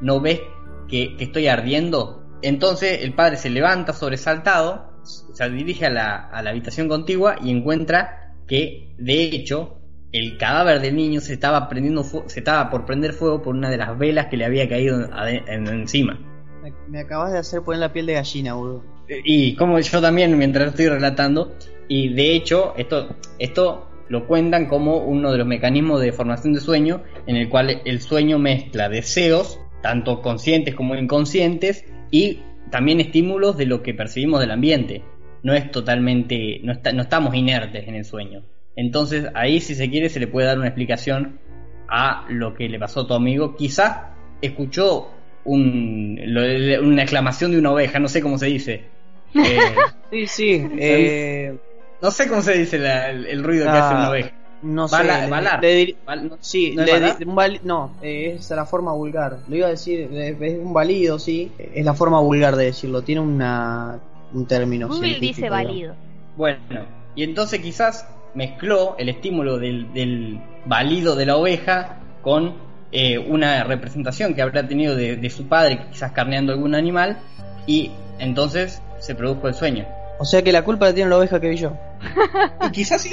¿no 0.00 0.20
ves 0.20 0.40
que, 0.88 1.16
estoy 1.18 1.48
ardiendo? 1.48 2.24
Entonces 2.42 3.02
el 3.02 3.14
padre 3.14 3.36
se 3.36 3.50
levanta 3.50 3.92
sobresaltado, 3.92 4.90
se 5.02 5.50
dirige 5.50 5.86
a 5.86 5.90
la, 5.90 6.16
a 6.16 6.42
la 6.42 6.50
habitación 6.50 6.88
contigua 6.88 7.36
y 7.42 7.50
encuentra 7.50 8.34
que, 8.46 8.94
de 8.98 9.22
hecho, 9.22 9.78
el 10.12 10.36
cadáver 10.38 10.80
del 10.80 10.96
niño 10.96 11.20
se 11.20 11.34
estaba 11.34 11.68
prendiendo 11.68 12.02
se 12.02 12.40
estaba 12.40 12.68
por 12.68 12.84
prender 12.84 13.12
fuego 13.12 13.42
por 13.42 13.54
una 13.54 13.70
de 13.70 13.76
las 13.76 13.96
velas 13.96 14.26
que 14.26 14.36
le 14.36 14.44
había 14.44 14.68
caído 14.68 15.08
encima. 15.46 16.18
Me, 16.62 16.72
me 16.88 17.00
acabas 17.00 17.32
de 17.32 17.38
hacer 17.38 17.62
poner 17.62 17.80
la 17.80 17.92
piel 17.92 18.06
de 18.06 18.14
gallina, 18.14 18.54
boludo. 18.54 18.99
Y 19.24 19.54
como 19.56 19.78
yo 19.78 20.00
también 20.00 20.36
mientras 20.38 20.68
estoy 20.68 20.88
relatando, 20.88 21.54
y 21.88 22.10
de 22.14 22.34
hecho 22.34 22.74
esto, 22.76 23.16
esto 23.38 23.88
lo 24.08 24.26
cuentan 24.26 24.66
como 24.66 24.98
uno 24.98 25.32
de 25.32 25.38
los 25.38 25.46
mecanismos 25.46 26.00
de 26.00 26.12
formación 26.12 26.52
de 26.52 26.60
sueño 26.60 27.02
en 27.26 27.36
el 27.36 27.48
cual 27.48 27.82
el 27.84 28.00
sueño 28.00 28.38
mezcla 28.38 28.88
deseos, 28.88 29.60
tanto 29.82 30.20
conscientes 30.20 30.74
como 30.74 30.94
inconscientes, 30.96 31.84
y 32.10 32.40
también 32.70 33.00
estímulos 33.00 33.56
de 33.56 33.66
lo 33.66 33.82
que 33.82 33.94
percibimos 33.94 34.40
del 34.40 34.50
ambiente. 34.50 35.02
No 35.42 35.54
es 35.54 35.70
totalmente, 35.70 36.60
no, 36.62 36.72
está- 36.72 36.92
no 36.92 37.02
estamos 37.02 37.34
inertes 37.34 37.88
en 37.88 37.94
el 37.94 38.04
sueño. 38.04 38.42
Entonces 38.76 39.26
ahí 39.34 39.60
si 39.60 39.74
se 39.74 39.90
quiere 39.90 40.08
se 40.08 40.20
le 40.20 40.26
puede 40.26 40.46
dar 40.46 40.58
una 40.58 40.68
explicación 40.68 41.38
a 41.88 42.26
lo 42.28 42.54
que 42.54 42.68
le 42.68 42.78
pasó 42.78 43.00
a 43.00 43.06
tu 43.06 43.14
amigo. 43.14 43.56
Quizás 43.56 43.96
escuchó 44.42 45.10
un, 45.44 46.20
una 46.82 47.02
exclamación 47.02 47.50
de 47.52 47.58
una 47.58 47.72
oveja, 47.72 47.98
no 47.98 48.08
sé 48.08 48.20
cómo 48.22 48.38
se 48.38 48.46
dice. 48.46 48.84
Eh, 49.34 49.74
Sí, 50.10 50.26
sí. 50.26 50.66
eh, 50.78 51.58
no 52.00 52.10
sé 52.10 52.28
cómo 52.28 52.42
se 52.42 52.54
dice 52.58 52.78
la- 52.78 53.10
el, 53.10 53.26
el 53.26 53.44
ruido 53.44 53.64
que 53.66 53.70
Ah, 53.70 53.86
hace 53.86 53.94
una 53.94 54.10
oveja. 54.10 54.30
no 54.62 54.88
sé. 54.88 54.96
Bala- 54.96 55.28
balar. 55.28 55.62
le 55.62 55.74
dir- 55.86 55.96
Val- 56.04 56.28
no- 56.28 56.38
sí, 56.40 56.74
¿no 56.74 56.82
le 56.84 56.92
un 57.26 57.34
bali- 57.36 57.60
no, 57.62 57.96
eh, 58.02 58.36
es 58.38 58.50
la 58.50 58.66
forma 58.66 58.92
vulgar. 58.92 59.38
Lo 59.46 59.56
iba 59.56 59.66
a 59.68 59.70
decir, 59.70 60.08
es 60.12 60.58
un 60.58 60.72
valido, 60.72 61.18
sí. 61.18 61.52
Es 61.58 61.84
la 61.84 61.94
forma 61.94 62.20
vulgar 62.20 62.56
de 62.56 62.64
decirlo. 62.66 63.02
Tiene 63.02 63.20
una, 63.20 64.00
un 64.32 64.46
término. 64.46 64.88
Google 64.88 65.08
científico, 65.10 65.36
dice 65.36 65.50
válido. 65.50 65.96
Bueno, 66.34 66.86
y 67.14 67.22
entonces 67.22 67.60
quizás 67.60 68.06
mezcló 68.34 68.96
el 68.98 69.08
estímulo 69.08 69.58
del, 69.58 69.92
del 69.92 70.40
balido 70.64 71.14
de 71.16 71.26
la 71.26 71.36
oveja 71.36 71.98
con 72.22 72.54
eh, 72.92 73.18
una 73.18 73.62
representación 73.64 74.34
que 74.34 74.42
habrá 74.42 74.66
tenido 74.66 74.96
de, 74.96 75.16
de 75.16 75.30
su 75.30 75.46
padre, 75.48 75.86
quizás 75.92 76.12
carneando 76.12 76.52
algún 76.52 76.74
animal, 76.74 77.18
y 77.66 77.92
entonces 78.18 78.82
se 79.00 79.14
produjo 79.14 79.48
el 79.48 79.54
sueño. 79.54 79.86
O 80.18 80.24
sea 80.24 80.42
que 80.42 80.52
la 80.52 80.62
culpa 80.62 80.86
la 80.86 80.94
tiene 80.94 81.08
la 81.10 81.16
oveja 81.16 81.40
que 81.40 81.48
vi 81.48 81.56
yo. 81.56 81.72
Y 82.66 82.70
quizás 82.72 83.00
sí, 83.02 83.10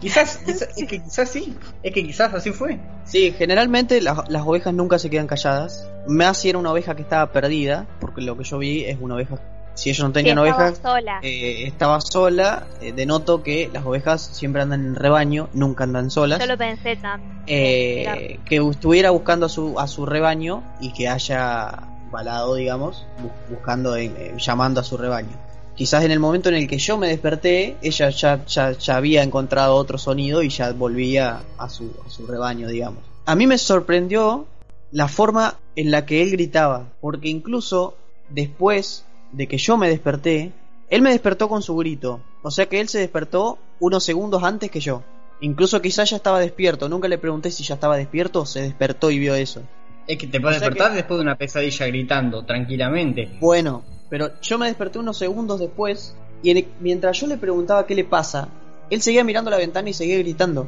quizás, 0.00 0.38
quizás- 0.44 0.68
es 0.76 0.88
que 0.88 0.98
quizás 1.00 1.28
sí, 1.30 1.56
es 1.82 1.92
que 1.94 2.02
quizás 2.04 2.34
así 2.34 2.50
fue. 2.50 2.78
Sí, 3.04 3.32
generalmente 3.38 4.00
las, 4.00 4.28
las 4.28 4.42
ovejas 4.44 4.74
nunca 4.74 4.98
se 4.98 5.08
quedan 5.08 5.26
calladas. 5.28 5.88
Más 6.08 6.36
si 6.38 6.48
era 6.50 6.58
una 6.58 6.72
oveja 6.72 6.94
que 6.96 7.02
estaba 7.02 7.30
perdida, 7.32 7.86
porque 8.00 8.20
lo 8.22 8.36
que 8.36 8.42
yo 8.44 8.58
vi 8.58 8.84
es 8.84 8.98
una 9.00 9.14
oveja. 9.14 9.36
Si 9.74 9.90
ellos 9.90 10.00
no 10.02 10.08
Sí, 10.08 10.14
tenían 10.14 10.38
estaba 10.38 10.62
ovejas, 10.64 10.80
sola. 10.82 11.20
eh, 11.22 11.62
estaba 11.68 12.00
sola. 12.00 12.66
eh, 12.80 12.92
denoto 12.92 13.44
que 13.44 13.70
las 13.72 13.84
ovejas 13.86 14.20
siempre 14.32 14.60
andan 14.62 14.84
en 14.84 14.94
rebaño, 14.96 15.48
nunca 15.52 15.84
andan 15.84 16.10
solas. 16.10 16.40
Yo 16.40 16.46
lo 16.46 16.58
pensé 16.58 16.96
también. 16.96 17.38
Eh, 17.46 18.40
que 18.44 18.56
estuviera 18.56 19.10
buscando 19.10 19.46
a 19.46 19.48
su, 19.48 19.78
a 19.78 19.86
su 19.86 20.04
rebaño 20.04 20.64
y 20.80 20.92
que 20.92 21.08
haya 21.08 21.84
balado, 22.10 22.54
digamos, 22.54 23.04
bu- 23.22 23.50
buscando, 23.50 23.96
en- 23.96 24.14
eh, 24.16 24.34
llamando 24.38 24.80
a 24.80 24.84
su 24.84 24.96
rebaño. 24.96 25.36
Quizás 25.76 26.02
en 26.04 26.10
el 26.10 26.18
momento 26.18 26.48
en 26.48 26.56
el 26.56 26.66
que 26.68 26.78
yo 26.78 26.98
me 26.98 27.08
desperté, 27.08 27.76
ella 27.82 28.10
ya, 28.10 28.44
ya, 28.46 28.72
ya 28.72 28.96
había 28.96 29.22
encontrado 29.22 29.76
otro 29.76 29.96
sonido 29.96 30.42
y 30.42 30.48
ya 30.48 30.72
volvía 30.72 31.40
a 31.56 31.68
su, 31.68 31.92
a 32.04 32.10
su 32.10 32.26
rebaño, 32.26 32.66
digamos. 32.68 33.02
A 33.26 33.36
mí 33.36 33.46
me 33.46 33.58
sorprendió 33.58 34.46
la 34.90 35.06
forma 35.06 35.54
en 35.76 35.90
la 35.92 36.04
que 36.04 36.22
él 36.22 36.32
gritaba, 36.32 36.86
porque 37.00 37.28
incluso 37.28 37.94
después 38.30 39.04
de 39.32 39.46
que 39.46 39.58
yo 39.58 39.76
me 39.76 39.88
desperté, 39.88 40.50
él 40.90 41.02
me 41.02 41.10
despertó 41.10 41.48
con 41.48 41.62
su 41.62 41.76
grito. 41.76 42.20
O 42.42 42.50
sea 42.50 42.66
que 42.66 42.80
él 42.80 42.88
se 42.88 42.98
despertó 42.98 43.58
unos 43.78 44.02
segundos 44.02 44.42
antes 44.42 44.70
que 44.70 44.80
yo. 44.80 45.02
Incluso 45.40 45.80
quizás 45.80 46.10
ya 46.10 46.16
estaba 46.16 46.40
despierto. 46.40 46.88
Nunca 46.88 47.06
le 47.06 47.18
pregunté 47.18 47.50
si 47.52 47.62
ya 47.62 47.74
estaba 47.74 47.96
despierto 47.96 48.44
se 48.46 48.62
despertó 48.62 49.10
y 49.10 49.18
vio 49.20 49.34
eso. 49.36 49.62
Es 50.08 50.18
que 50.18 50.26
te 50.26 50.40
puedes 50.40 50.56
O 50.56 50.60
sea 50.60 50.68
despertar 50.70 50.90
que- 50.92 50.96
después 50.96 51.18
de 51.18 51.22
una 51.22 51.36
pesadilla 51.36 51.86
gritando 51.86 52.44
tranquilamente. 52.44 53.28
Bueno, 53.40 53.84
pero 54.08 54.30
yo 54.40 54.58
me 54.58 54.66
desperté 54.66 54.98
unos 54.98 55.16
segundos 55.18 55.60
después 55.60 56.16
y 56.42 56.50
en- 56.50 56.66
mientras 56.80 57.20
yo 57.20 57.26
le 57.28 57.36
preguntaba 57.36 57.86
qué 57.86 57.94
le 57.94 58.04
pasa, 58.04 58.48
él 58.90 59.00
seguía 59.02 59.22
mirando 59.22 59.50
la 59.50 59.58
ventana 59.58 59.90
y 59.90 59.92
seguía 59.92 60.18
gritando. 60.18 60.66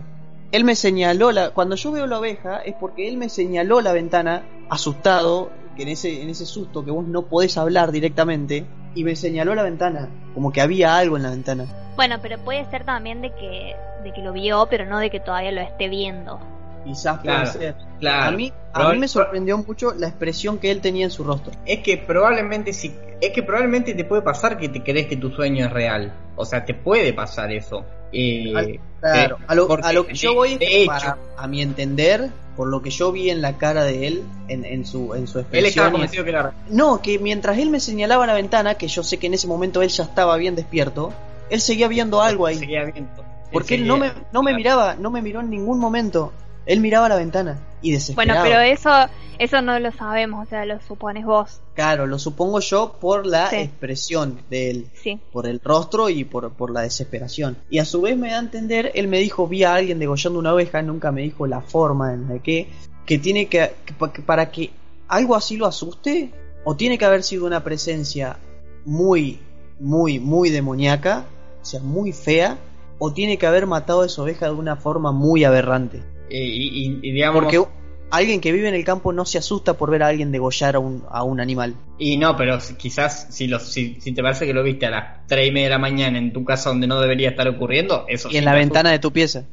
Él 0.52 0.64
me 0.64 0.74
señaló 0.74 1.32
la 1.32 1.50
cuando 1.50 1.74
yo 1.76 1.90
veo 1.92 2.06
la 2.06 2.18
oveja 2.18 2.58
es 2.58 2.74
porque 2.78 3.08
él 3.08 3.16
me 3.16 3.28
señaló 3.28 3.80
la 3.80 3.92
ventana 3.92 4.42
asustado, 4.68 5.50
que 5.76 5.82
en 5.84 5.88
ese 5.88 6.22
en 6.22 6.28
ese 6.28 6.44
susto 6.44 6.84
que 6.84 6.90
vos 6.90 7.06
no 7.06 7.22
podés 7.22 7.56
hablar 7.56 7.92
directamente 7.92 8.66
y 8.94 9.04
me 9.04 9.14
señaló 9.16 9.54
la 9.54 9.62
ventana, 9.62 10.08
como 10.34 10.52
que 10.52 10.60
había 10.60 10.98
algo 10.98 11.16
en 11.16 11.22
la 11.22 11.30
ventana. 11.30 11.64
Bueno, 11.96 12.16
pero 12.20 12.38
puede 12.44 12.68
ser 12.70 12.84
también 12.84 13.22
de 13.22 13.30
que, 13.34 13.74
de 14.02 14.12
que 14.12 14.20
lo 14.22 14.32
vio, 14.32 14.66
pero 14.68 14.84
no 14.86 14.98
de 14.98 15.10
que 15.10 15.20
todavía 15.20 15.52
lo 15.52 15.60
esté 15.60 15.88
viendo. 15.88 16.40
Quizás 16.84 17.18
puede 17.22 17.46
ser. 17.46 17.74
Claro. 17.98 18.28
A 18.28 18.30
mí, 18.30 18.52
a 18.70 18.72
Probable- 18.72 18.94
mí 18.94 19.00
me 19.00 19.08
sorprendió 19.08 19.58
mucho 19.58 19.92
la 19.94 20.08
expresión 20.08 20.58
que 20.58 20.70
él 20.70 20.80
tenía 20.80 21.04
en 21.04 21.10
su 21.10 21.24
rostro. 21.24 21.52
Es 21.66 21.80
que 21.80 21.98
probablemente 21.98 22.72
si 22.72 22.94
es 23.20 23.32
que 23.32 23.42
probablemente 23.42 23.92
te 23.94 24.04
puede 24.04 24.22
pasar 24.22 24.56
que 24.56 24.68
te 24.70 24.82
crees 24.82 25.06
que 25.06 25.16
tu 25.16 25.30
sueño 25.30 25.66
es 25.66 25.72
real. 25.72 26.12
O 26.36 26.44
sea, 26.46 26.64
te 26.64 26.72
puede 26.74 27.12
pasar 27.12 27.52
eso. 27.52 27.84
Eh, 28.12 28.52
Al- 28.56 28.80
Claro, 29.00 29.36
eh, 29.40 29.44
a, 29.46 29.54
lo, 29.54 29.66
porque, 29.68 29.86
a 29.86 29.92
lo 29.92 30.06
que 30.06 30.14
yo 30.14 30.34
voy 30.34 30.52
es 30.54 30.58
que 30.58 30.84
para- 30.86 31.16
a 31.36 31.46
mi 31.46 31.62
entender, 31.62 32.28
por 32.56 32.68
lo 32.68 32.82
que 32.82 32.90
yo 32.90 33.12
vi 33.12 33.30
en 33.30 33.40
la 33.40 33.56
cara 33.56 33.84
de 33.84 34.06
él, 34.06 34.22
en, 34.48 34.64
en 34.64 34.84
su 34.84 35.14
en 35.14 35.26
su 35.26 35.38
él 35.38 35.44
expresión. 35.44 35.68
estaba 35.68 35.88
y- 35.88 35.92
convencido 35.92 36.24
que 36.24 36.30
era 36.30 36.52
No, 36.68 37.00
que 37.02 37.18
mientras 37.18 37.56
él 37.58 37.70
me 37.70 37.80
señalaba 37.80 38.26
la 38.26 38.34
ventana, 38.34 38.74
que 38.74 38.88
yo 38.88 39.02
sé 39.02 39.18
que 39.18 39.26
en 39.28 39.34
ese 39.34 39.46
momento 39.46 39.80
él 39.82 39.88
ya 39.90 40.04
estaba 40.04 40.36
bien 40.36 40.54
despierto, 40.54 41.12
él 41.50 41.60
seguía 41.60 41.88
viendo 41.88 42.20
algo 42.22 42.46
ahí. 42.46 42.56
seguía 42.56 42.84
viendo. 42.84 43.10
porque 43.52 43.74
él 43.74 43.80
seguía- 43.80 43.92
no 43.92 43.98
me, 43.98 44.12
no 44.32 44.42
me 44.42 44.50
claro. 44.50 44.56
miraba, 44.56 44.94
no 44.96 45.10
me 45.10 45.22
miró 45.22 45.40
en 45.40 45.50
ningún 45.50 45.78
momento. 45.78 46.32
Él 46.70 46.80
miraba 46.80 47.08
la 47.08 47.16
ventana 47.16 47.58
y 47.82 47.88
Bueno, 47.90 47.98
desesperado. 47.98 48.44
pero 48.44 48.60
eso 48.60 48.90
eso 49.38 49.62
no 49.62 49.78
lo 49.78 49.90
sabemos, 49.92 50.46
o 50.46 50.50
sea, 50.50 50.66
lo 50.66 50.78
supones 50.82 51.24
vos. 51.24 51.60
Claro, 51.74 52.06
lo 52.06 52.18
supongo 52.18 52.60
yo 52.60 52.96
por 53.00 53.26
la 53.26 53.48
Sí. 53.48 53.56
expresión 53.56 54.38
de 54.50 54.70
él. 54.70 54.86
Sí. 55.02 55.18
por 55.32 55.46
el 55.46 55.60
rostro 55.64 56.10
y 56.10 56.24
por, 56.24 56.52
por 56.52 56.70
la 56.70 56.82
desesperación. 56.82 57.56
Y 57.70 57.78
a 57.78 57.84
su 57.86 58.02
vez 58.02 58.18
me 58.18 58.30
da 58.30 58.36
a 58.36 58.40
entender, 58.40 58.92
él 58.94 59.08
me 59.08 59.18
dijo, 59.18 59.48
vi 59.48 59.64
a 59.64 59.74
alguien 59.74 59.98
degollando 59.98 60.38
una 60.38 60.52
oveja, 60.54 60.82
nunca 60.82 61.10
me 61.10 61.22
dijo 61.22 61.46
la 61.46 61.62
forma 61.62 62.12
en 62.12 62.28
la 62.28 62.38
que, 62.40 62.68
que 63.06 63.18
tiene 63.18 63.46
que, 63.46 63.72
que 63.86 64.22
para 64.22 64.50
que 64.50 64.70
algo 65.08 65.34
así 65.34 65.56
lo 65.56 65.64
asuste, 65.66 66.32
o 66.64 66.76
tiene 66.76 66.98
que 66.98 67.06
haber 67.06 67.22
sido 67.22 67.46
una 67.46 67.64
presencia 67.64 68.36
muy, 68.84 69.40
muy, 69.80 70.18
muy 70.20 70.50
demoníaca, 70.50 71.24
o 71.62 71.64
sea, 71.64 71.80
muy 71.80 72.12
fea, 72.12 72.58
o 72.98 73.12
tiene 73.12 73.38
que 73.38 73.46
haber 73.46 73.66
matado 73.66 74.02
a 74.02 74.06
esa 74.06 74.22
oveja 74.22 74.46
de 74.46 74.52
una 74.52 74.76
forma 74.76 75.12
muy 75.12 75.44
aberrante. 75.44 76.02
Eh, 76.30 76.38
y, 76.44 76.86
y- 76.86 76.98
y 77.02 77.12
digamos, 77.12 77.42
Porque 77.42 77.62
alguien 78.10 78.40
que 78.40 78.52
vive 78.52 78.68
en 78.68 78.74
el 78.74 78.84
campo 78.84 79.12
no 79.12 79.24
se 79.24 79.38
asusta 79.38 79.74
por 79.74 79.90
ver 79.90 80.02
a 80.02 80.08
alguien 80.08 80.32
degollar 80.32 80.76
a 80.76 80.78
un, 80.78 81.04
a 81.10 81.22
un 81.22 81.40
animal. 81.40 81.74
Y 81.98 82.16
no, 82.16 82.36
pero 82.36 82.58
quizás 82.78 83.28
si, 83.30 83.46
lo, 83.46 83.58
si, 83.60 84.00
si 84.00 84.12
te 84.12 84.22
parece 84.22 84.46
que 84.46 84.54
lo 84.54 84.62
viste 84.62 84.86
a 84.86 84.90
las 84.90 85.26
3 85.26 85.48
y 85.48 85.52
media 85.52 85.66
de 85.66 85.70
la 85.70 85.78
mañana 85.78 86.18
en 86.18 86.32
tu 86.32 86.44
casa 86.44 86.70
donde 86.70 86.86
no 86.86 87.00
debería 87.00 87.30
estar 87.30 87.46
ocurriendo, 87.48 88.04
eso 88.08 88.28
Y 88.28 88.32
sí 88.32 88.38
en 88.38 88.44
la 88.44 88.54
ventana 88.54 88.90
de 88.90 88.98
tu 88.98 89.12
pieza. 89.12 89.44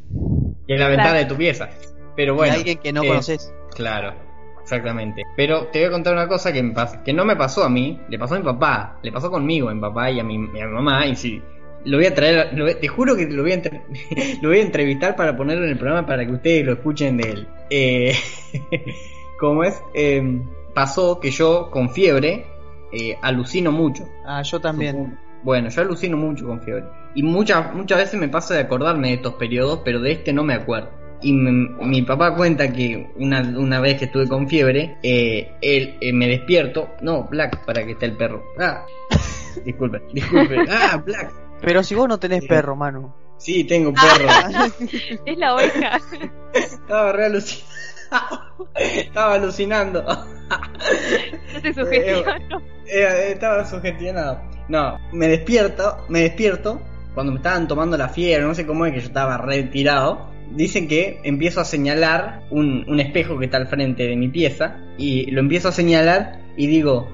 Y 0.68 0.74
en 0.74 0.80
la 0.80 0.90
ventana 0.90 1.14
de 1.14 1.26
tu 1.26 1.36
pieza. 1.36 1.70
Pero 2.16 2.36
bueno. 2.36 2.54
alguien 2.54 2.80
que 2.80 2.92
no 2.94 3.04
eh, 3.04 3.08
conoces. 3.08 3.54
Claro, 3.76 4.14
exactamente. 4.62 5.24
Pero 5.36 5.68
te 5.68 5.80
voy 5.80 5.88
a 5.88 5.92
contar 5.92 6.14
una 6.14 6.28
cosa 6.28 6.52
que, 6.52 6.64
me 6.64 6.74
que 7.06 7.14
no 7.14 7.26
me 7.26 7.36
pasó 7.36 7.64
a 7.64 7.70
mí, 7.70 8.00
le 8.10 8.18
pasó 8.18 8.36
a 8.36 8.40
mi 8.40 8.44
papá, 8.46 9.00
le 9.04 9.12
pasó 9.12 9.30
conmigo, 9.30 9.70
a 9.70 9.74
mi 9.74 9.82
papá 9.82 10.10
y 10.10 10.20
a 10.20 10.24
mi, 10.24 10.36
y 10.36 10.60
a 10.62 10.66
mi 10.66 10.74
mamá. 10.74 11.06
Y 11.06 11.16
si 11.16 11.42
lo 11.86 11.98
voy 11.98 12.06
a 12.08 12.14
traer, 12.14 12.50
lo 12.58 12.76
te 12.76 12.88
juro 12.88 13.16
que 13.16 13.26
lo 13.28 13.44
voy, 13.44 13.54
a 13.54 13.62
lo 14.42 14.50
voy 14.50 14.60
a 14.60 14.62
entrevistar 14.62 15.16
para 15.16 15.36
ponerlo 15.38 15.64
en 15.66 15.72
el 15.72 15.78
programa 15.78 16.06
para 16.06 16.26
que 16.26 16.32
ustedes 16.34 16.66
lo 16.66 16.74
escuchen 16.74 17.18
de 17.18 17.30
él. 17.32 17.48
Eh, 17.70 18.14
¿Cómo 19.40 19.64
es? 19.64 19.80
Eh, 19.94 20.42
pasó 20.74 21.20
que 21.20 21.32
yo 21.32 21.70
con 21.72 21.90
fiebre 21.92 22.46
eh, 22.92 23.18
alucino 23.22 23.72
mucho. 23.72 24.08
Ah, 24.26 24.42
yo 24.42 24.60
también. 24.60 25.18
Bueno, 25.44 25.70
yo 25.70 25.82
alucino 25.82 26.18
mucho 26.18 26.46
con 26.48 26.62
fiebre. 26.62 26.86
Y 27.16 27.24
muchas 27.24 27.74
muchas 27.74 28.00
veces 28.00 28.20
me 28.20 28.28
pasa 28.28 28.54
de 28.56 28.62
acordarme 28.62 29.10
de 29.10 29.14
estos 29.16 29.34
periodos, 29.36 29.82
pero 29.86 30.00
de 30.00 30.12
este 30.14 30.34
no 30.34 30.44
me 30.44 30.54
acuerdo. 30.56 30.90
Y 31.22 31.34
me- 31.34 31.70
mi 31.86 32.02
papá 32.04 32.36
cuenta 32.36 32.72
que 32.72 33.08
una, 33.16 33.42
una 33.42 33.80
vez 33.80 33.98
que 33.98 34.06
estuve 34.06 34.28
con 34.28 34.48
fiebre, 34.48 34.98
eh, 35.04 35.52
él 35.62 35.96
eh, 36.02 36.14
me 36.14 36.28
despierto. 36.28 36.90
No, 37.02 37.24
Black, 37.24 37.66
para 37.66 37.84
que 37.86 37.92
esté 37.92 38.06
el 38.08 38.14
perro. 38.14 38.44
Ah, 38.60 38.86
disculpe, 39.66 40.02
disculpe. 40.14 40.58
Ah, 40.70 41.02
Black. 41.04 41.32
Pero 41.62 41.84
si 41.84 41.96
vos 41.96 42.08
no 42.08 42.20
tenés 42.20 42.46
perro, 42.46 42.76
mano. 42.76 43.16
Sí, 43.38 43.64
tengo 43.64 43.94
perro. 43.94 44.28
Es 45.26 45.38
la 45.38 45.54
oveja. 45.56 46.00
Estaba 46.54 47.12
re 47.12 47.26
alucinando. 47.26 47.78
Estaba 48.76 49.34
alucinando. 49.36 50.04
No 50.04 51.62
te 51.62 51.74
sugestiono. 51.74 52.32
Eh, 52.86 53.32
estaba 53.34 53.66
sugestionado. 53.66 54.42
No, 54.70 54.98
me 55.12 55.28
despierto, 55.28 55.98
me 56.10 56.22
despierto 56.22 56.82
cuando 57.14 57.32
me 57.34 57.38
estaban 57.40 57.68
tomando 57.68 57.98
la 57.98 58.10
fiebre, 58.10 58.46
no 58.46 58.54
sé 58.54 58.66
cómo 58.66 58.86
es 58.86 58.94
que 58.94 59.00
yo 59.02 59.08
estaba 59.08 59.38
retirado. 59.38 60.30
Dicen 60.52 60.88
que 60.88 61.20
empiezo 61.24 61.60
a 61.60 61.66
señalar 61.66 62.44
un, 62.52 62.86
un 62.88 63.00
espejo 63.00 63.38
que 63.38 63.46
está 63.46 63.58
al 63.58 63.68
frente 63.68 64.04
de 64.04 64.16
mi 64.16 64.30
pieza 64.30 64.78
y 64.98 65.30
lo 65.32 65.42
empiezo 65.42 65.68
a 65.68 65.72
señalar 65.74 66.40
y 66.56 66.68
digo, 66.68 67.10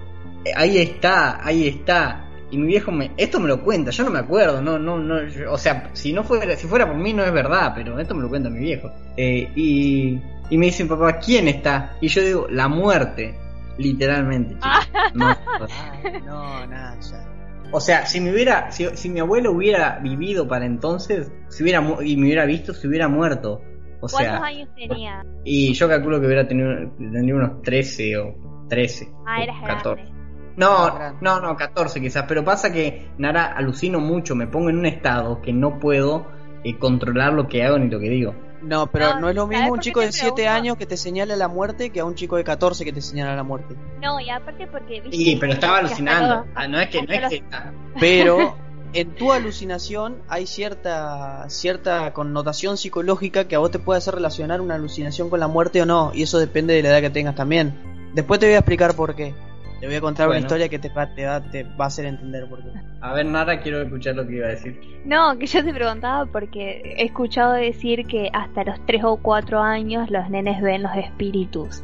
"Eh, 0.45 0.51
ahí 0.55 0.77
está, 0.77 1.43
ahí 1.43 1.67
está. 1.67 2.22
Y 2.53 2.57
mi 2.59 2.67
viejo 2.67 2.91
me, 2.91 3.11
esto 3.17 3.39
me 3.39 3.47
lo 3.47 3.63
cuenta, 3.63 3.89
yo 3.89 4.03
no 4.03 4.11
me 4.11 4.19
acuerdo, 4.19 4.61
no, 4.61 4.77
no, 4.77 4.99
no, 4.99 5.25
yo- 5.27 5.51
o 5.51 5.57
sea, 5.57 5.89
si 5.93 6.13
no 6.13 6.23
fuera, 6.23 6.55
si 6.55 6.67
fuera 6.67 6.85
por 6.85 6.95
mí 6.95 7.11
no 7.11 7.23
es 7.23 7.33
verdad, 7.33 7.73
pero 7.75 7.99
esto 7.99 8.13
me 8.13 8.21
lo 8.21 8.29
cuenta 8.29 8.49
mi 8.49 8.59
viejo. 8.59 8.91
Eh, 9.17 9.49
y, 9.55 10.19
y 10.51 10.57
me 10.57 10.67
dice 10.67 10.85
papá, 10.85 11.17
¿quién 11.17 11.47
está? 11.47 11.97
Y 11.99 12.09
yo 12.09 12.21
digo, 12.21 12.47
la 12.49 12.67
muerte, 12.67 13.33
literalmente. 13.79 14.55
chicos. 14.55 14.89
No, 15.15 15.27
Ay, 15.69 16.21
no, 16.25 16.67
nada, 16.67 16.99
ya. 16.99 17.27
o 17.71 17.79
sea, 17.79 18.05
si 18.05 18.19
me 18.21 18.31
hubiera, 18.31 18.71
si, 18.71 18.85
si 18.95 19.09
mi 19.09 19.19
abuelo 19.19 19.51
hubiera 19.51 19.99
vivido 19.99 20.47
para 20.47 20.65
entonces, 20.65 21.31
si 21.49 21.63
hubiera 21.63 21.81
mu- 21.81 22.01
y 22.01 22.15
me 22.17 22.23
hubiera 22.27 22.45
visto, 22.45 22.73
se 22.73 22.87
hubiera 22.87 23.07
muerto. 23.07 23.61
O 24.01 24.07
¿Cuántos 24.07 24.19
sea, 24.19 24.43
años 24.43 24.69
tenía? 24.75 25.23
y 25.43 25.73
yo 25.73 25.87
calculo 25.87 26.19
que 26.19 26.25
hubiera 26.27 26.47
tenido, 26.47 26.69
tendría 26.97 27.35
unos 27.35 27.61
13 27.61 28.17
o 28.17 28.65
13. 28.69 29.07
Ah, 29.25 29.39
o 29.39 29.43
eras 29.43 29.55
14. 29.65 30.01
grande. 30.03 30.12
No, 30.55 31.13
no, 31.21 31.39
no, 31.39 31.55
14 31.55 31.99
quizás, 32.01 32.25
pero 32.27 32.43
pasa 32.43 32.71
que 32.71 33.07
Nara 33.17 33.45
alucino 33.45 33.99
mucho, 33.99 34.35
me 34.35 34.47
pongo 34.47 34.69
en 34.69 34.77
un 34.77 34.85
estado 34.85 35.41
que 35.41 35.51
no 35.53 35.79
puedo 35.79 36.27
eh, 36.63 36.77
controlar 36.77 37.33
lo 37.33 37.47
que 37.47 37.63
hago 37.63 37.77
ni 37.79 37.89
lo 37.89 37.99
que 37.99 38.09
digo. 38.09 38.35
No, 38.61 38.87
pero 38.87 39.15
No, 39.15 39.19
no, 39.19 39.29
es 39.29 39.35
lo 39.35 39.41
¿sabes 39.43 39.59
mismo 39.59 39.73
un 39.73 39.79
chico 39.79 39.99
de 39.99 40.11
7 40.11 40.33
pregunto? 40.35 40.55
años 40.55 40.77
que 40.77 40.85
te 40.85 40.95
señala 40.95 41.35
la 41.35 41.47
muerte 41.49 41.89
que 41.89 41.99
a 41.99 42.05
un 42.05 42.15
chico 42.15 42.37
de 42.37 42.43
14 42.43 42.85
que 42.85 42.93
te 42.93 43.01
señala 43.01 43.35
la 43.35 43.43
muerte. 43.43 43.75
No, 44.01 44.19
y 44.19 44.29
aparte 44.29 44.67
porque... 44.67 45.01
¿viste? 45.01 45.17
Sí, 45.17 45.37
pero 45.39 45.53
estaba 45.53 45.79
alucinando. 45.79 46.45
Ah, 46.55 46.67
no 46.67 46.79
es 46.79 46.89
que, 46.89 47.01
no 47.01 47.13
es 47.13 47.29
que. 47.29 47.43
Pero 47.99 48.55
en 48.93 49.15
tu 49.15 49.33
alucinación 49.33 50.21
hay 50.29 50.47
cierta 50.47 51.49
cierta 51.49 52.13
connotación 52.13 52.77
psicológica 52.77 53.47
que 53.47 53.55
a 53.55 53.59
vos 53.59 53.71
te 53.71 53.79
puede 53.79 53.97
hacer 53.97 54.15
relacionar 54.15 54.61
una 54.61 54.75
alucinación 54.75 55.29
con 55.29 55.41
la 55.41 55.47
muerte 55.47 55.81
o 55.81 55.85
no, 55.85 56.11
y 56.13 56.23
eso 56.23 56.39
depende 56.39 56.73
de 56.73 56.83
la 56.83 56.89
edad 56.89 57.01
que 57.01 57.09
tengas 57.09 57.35
también. 57.35 58.11
Después 58.13 58.39
te 58.39 58.45
voy 58.45 58.55
a 58.55 58.59
explicar 58.59 58.95
por 58.95 59.15
qué. 59.15 59.33
Te 59.83 59.87
voy 59.87 59.97
a 59.97 59.99
contar 59.99 60.29
una 60.29 60.39
historia 60.39 60.69
que 60.69 60.79
te 60.79 60.87
va, 60.87 61.13
te, 61.13 61.25
va, 61.25 61.41
te 61.41 61.63
va 61.65 61.83
a 61.83 61.87
hacer 61.87 62.05
entender 62.05 62.47
por 62.47 62.63
qué. 62.63 62.69
A 63.01 63.13
ver, 63.13 63.25
Nara, 63.25 63.59
quiero 63.59 63.81
escuchar 63.81 64.15
lo 64.15 64.25
que 64.25 64.35
iba 64.37 64.45
a 64.47 64.51
decir. 64.51 64.79
No, 65.03 65.37
que 65.37 65.45
yo 65.45 65.61
te 65.61 65.73
preguntaba 65.73 66.25
porque 66.25 66.81
he 66.97 67.03
escuchado 67.03 67.51
decir 67.51 68.05
que 68.07 68.29
hasta 68.31 68.63
los 68.63 68.79
3 68.85 69.03
o 69.03 69.17
4 69.17 69.59
años 69.59 70.09
los 70.09 70.29
nenes 70.29 70.61
ven 70.61 70.83
los 70.83 70.95
espíritus. 70.95 71.83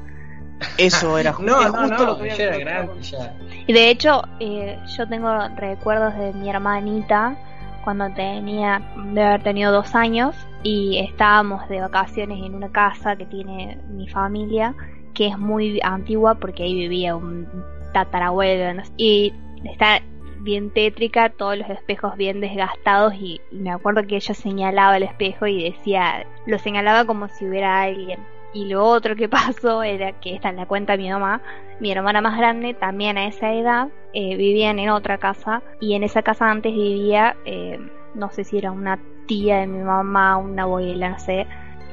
Eso 0.77 1.17
era 1.17 1.33
ju- 1.37 1.43
No, 1.43 1.61
es 1.61 1.73
no, 1.73 1.79
justo 1.81 1.97
no, 1.97 2.05
lo 2.11 2.17
que 2.19 2.31
era 2.31 2.87
ya. 3.01 3.35
Y 3.67 3.73
de 3.73 3.89
hecho, 3.89 4.21
eh, 4.39 4.79
yo 4.97 5.05
tengo 5.09 5.29
recuerdos 5.57 6.15
de 6.15 6.31
mi 6.31 6.49
hermanita 6.49 7.35
cuando 7.83 8.09
tenía, 8.13 8.81
de 9.13 9.21
haber 9.21 9.43
tenido 9.43 9.73
dos 9.73 9.93
años 9.93 10.37
y 10.63 10.99
estábamos 10.99 11.67
de 11.67 11.81
vacaciones 11.81 12.41
en 12.45 12.55
una 12.55 12.71
casa 12.71 13.17
que 13.17 13.25
tiene 13.25 13.77
mi 13.89 14.07
familia, 14.07 14.73
que 15.13 15.27
es 15.27 15.37
muy 15.37 15.81
antigua 15.83 16.35
porque 16.35 16.63
ahí 16.63 16.73
vivía 16.75 17.17
un 17.17 17.45
tatarabuelo 17.93 18.83
y 18.97 19.33
está 19.63 20.01
bien 20.41 20.71
tétrica, 20.71 21.29
todos 21.29 21.57
los 21.57 21.69
espejos 21.69 22.15
bien 22.15 22.39
desgastados 22.39 23.13
y, 23.15 23.41
y 23.51 23.55
me 23.55 23.71
acuerdo 23.71 24.05
que 24.07 24.15
ella 24.15 24.33
señalaba 24.33 24.97
el 24.97 25.03
espejo 25.03 25.47
y 25.47 25.71
decía, 25.71 26.25
lo 26.45 26.57
señalaba 26.59 27.05
como 27.05 27.27
si 27.27 27.45
hubiera 27.45 27.81
alguien. 27.81 28.19
Y 28.53 28.65
lo 28.65 28.83
otro 28.83 29.15
que 29.15 29.29
pasó 29.29 29.83
era 29.83 30.13
que 30.13 30.35
esta 30.35 30.49
en 30.49 30.57
la 30.57 30.65
cuenta 30.65 30.93
de 30.93 31.03
mi 31.03 31.09
mamá, 31.09 31.41
mi 31.79 31.91
hermana 31.91 32.21
más 32.21 32.37
grande, 32.37 32.73
también 32.73 33.17
a 33.17 33.27
esa 33.27 33.53
edad, 33.53 33.89
eh, 34.13 34.35
vivían 34.35 34.79
en 34.79 34.89
otra 34.89 35.17
casa 35.17 35.61
y 35.79 35.93
en 35.93 36.03
esa 36.03 36.23
casa 36.23 36.49
antes 36.49 36.73
vivía, 36.73 37.35
eh, 37.45 37.79
no 38.15 38.31
sé 38.31 38.43
si 38.43 38.57
era 38.57 38.71
una 38.71 38.99
tía 39.27 39.59
de 39.59 39.67
mi 39.67 39.83
mamá, 39.83 40.37
una 40.37 40.63
abuela, 40.63 41.09
no 41.09 41.19
sé, 41.19 41.45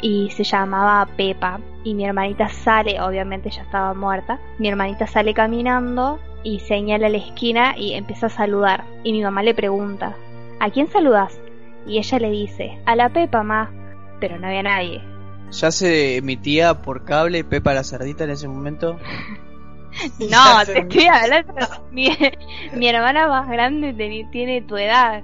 y 0.02 0.30
se 0.30 0.44
llamaba 0.44 1.06
Pepa 1.16 1.60
y 1.84 1.94
mi 1.94 2.04
hermanita 2.04 2.48
sale, 2.48 3.00
obviamente 3.00 3.50
ya 3.50 3.62
estaba 3.62 3.94
muerta, 3.94 4.38
mi 4.58 4.68
hermanita 4.68 5.06
sale 5.06 5.34
caminando 5.34 6.18
y 6.42 6.60
señala 6.60 7.08
la 7.08 7.18
esquina 7.18 7.74
y 7.76 7.94
empieza 7.94 8.26
a 8.26 8.30
saludar 8.30 8.84
y 9.04 9.12
mi 9.12 9.22
mamá 9.22 9.42
le 9.42 9.54
pregunta, 9.54 10.14
¿a 10.60 10.70
quién 10.70 10.88
saludas? 10.88 11.38
Y 11.86 11.98
ella 11.98 12.18
le 12.18 12.30
dice, 12.30 12.78
a 12.86 12.96
la 12.96 13.08
Pepa, 13.08 13.42
ma, 13.42 13.70
pero 14.20 14.38
no 14.38 14.48
había 14.48 14.62
nadie. 14.62 15.02
Ya 15.52 15.70
se 15.70 16.16
emitía 16.16 16.82
por 16.82 17.04
cable 17.04 17.44
Pepa 17.44 17.72
la 17.72 17.84
Cerdita 17.84 18.24
en 18.24 18.30
ese 18.30 18.48
momento. 18.48 18.98
No, 20.18 20.62
te 20.66 20.80
estoy 20.80 21.06
hablando. 21.06 21.54
Mi, 21.90 22.10
mi 22.74 22.86
hermana 22.86 23.28
más 23.28 23.48
grande 23.48 23.94
tiene 24.30 24.60
tu 24.60 24.76
edad. 24.76 25.22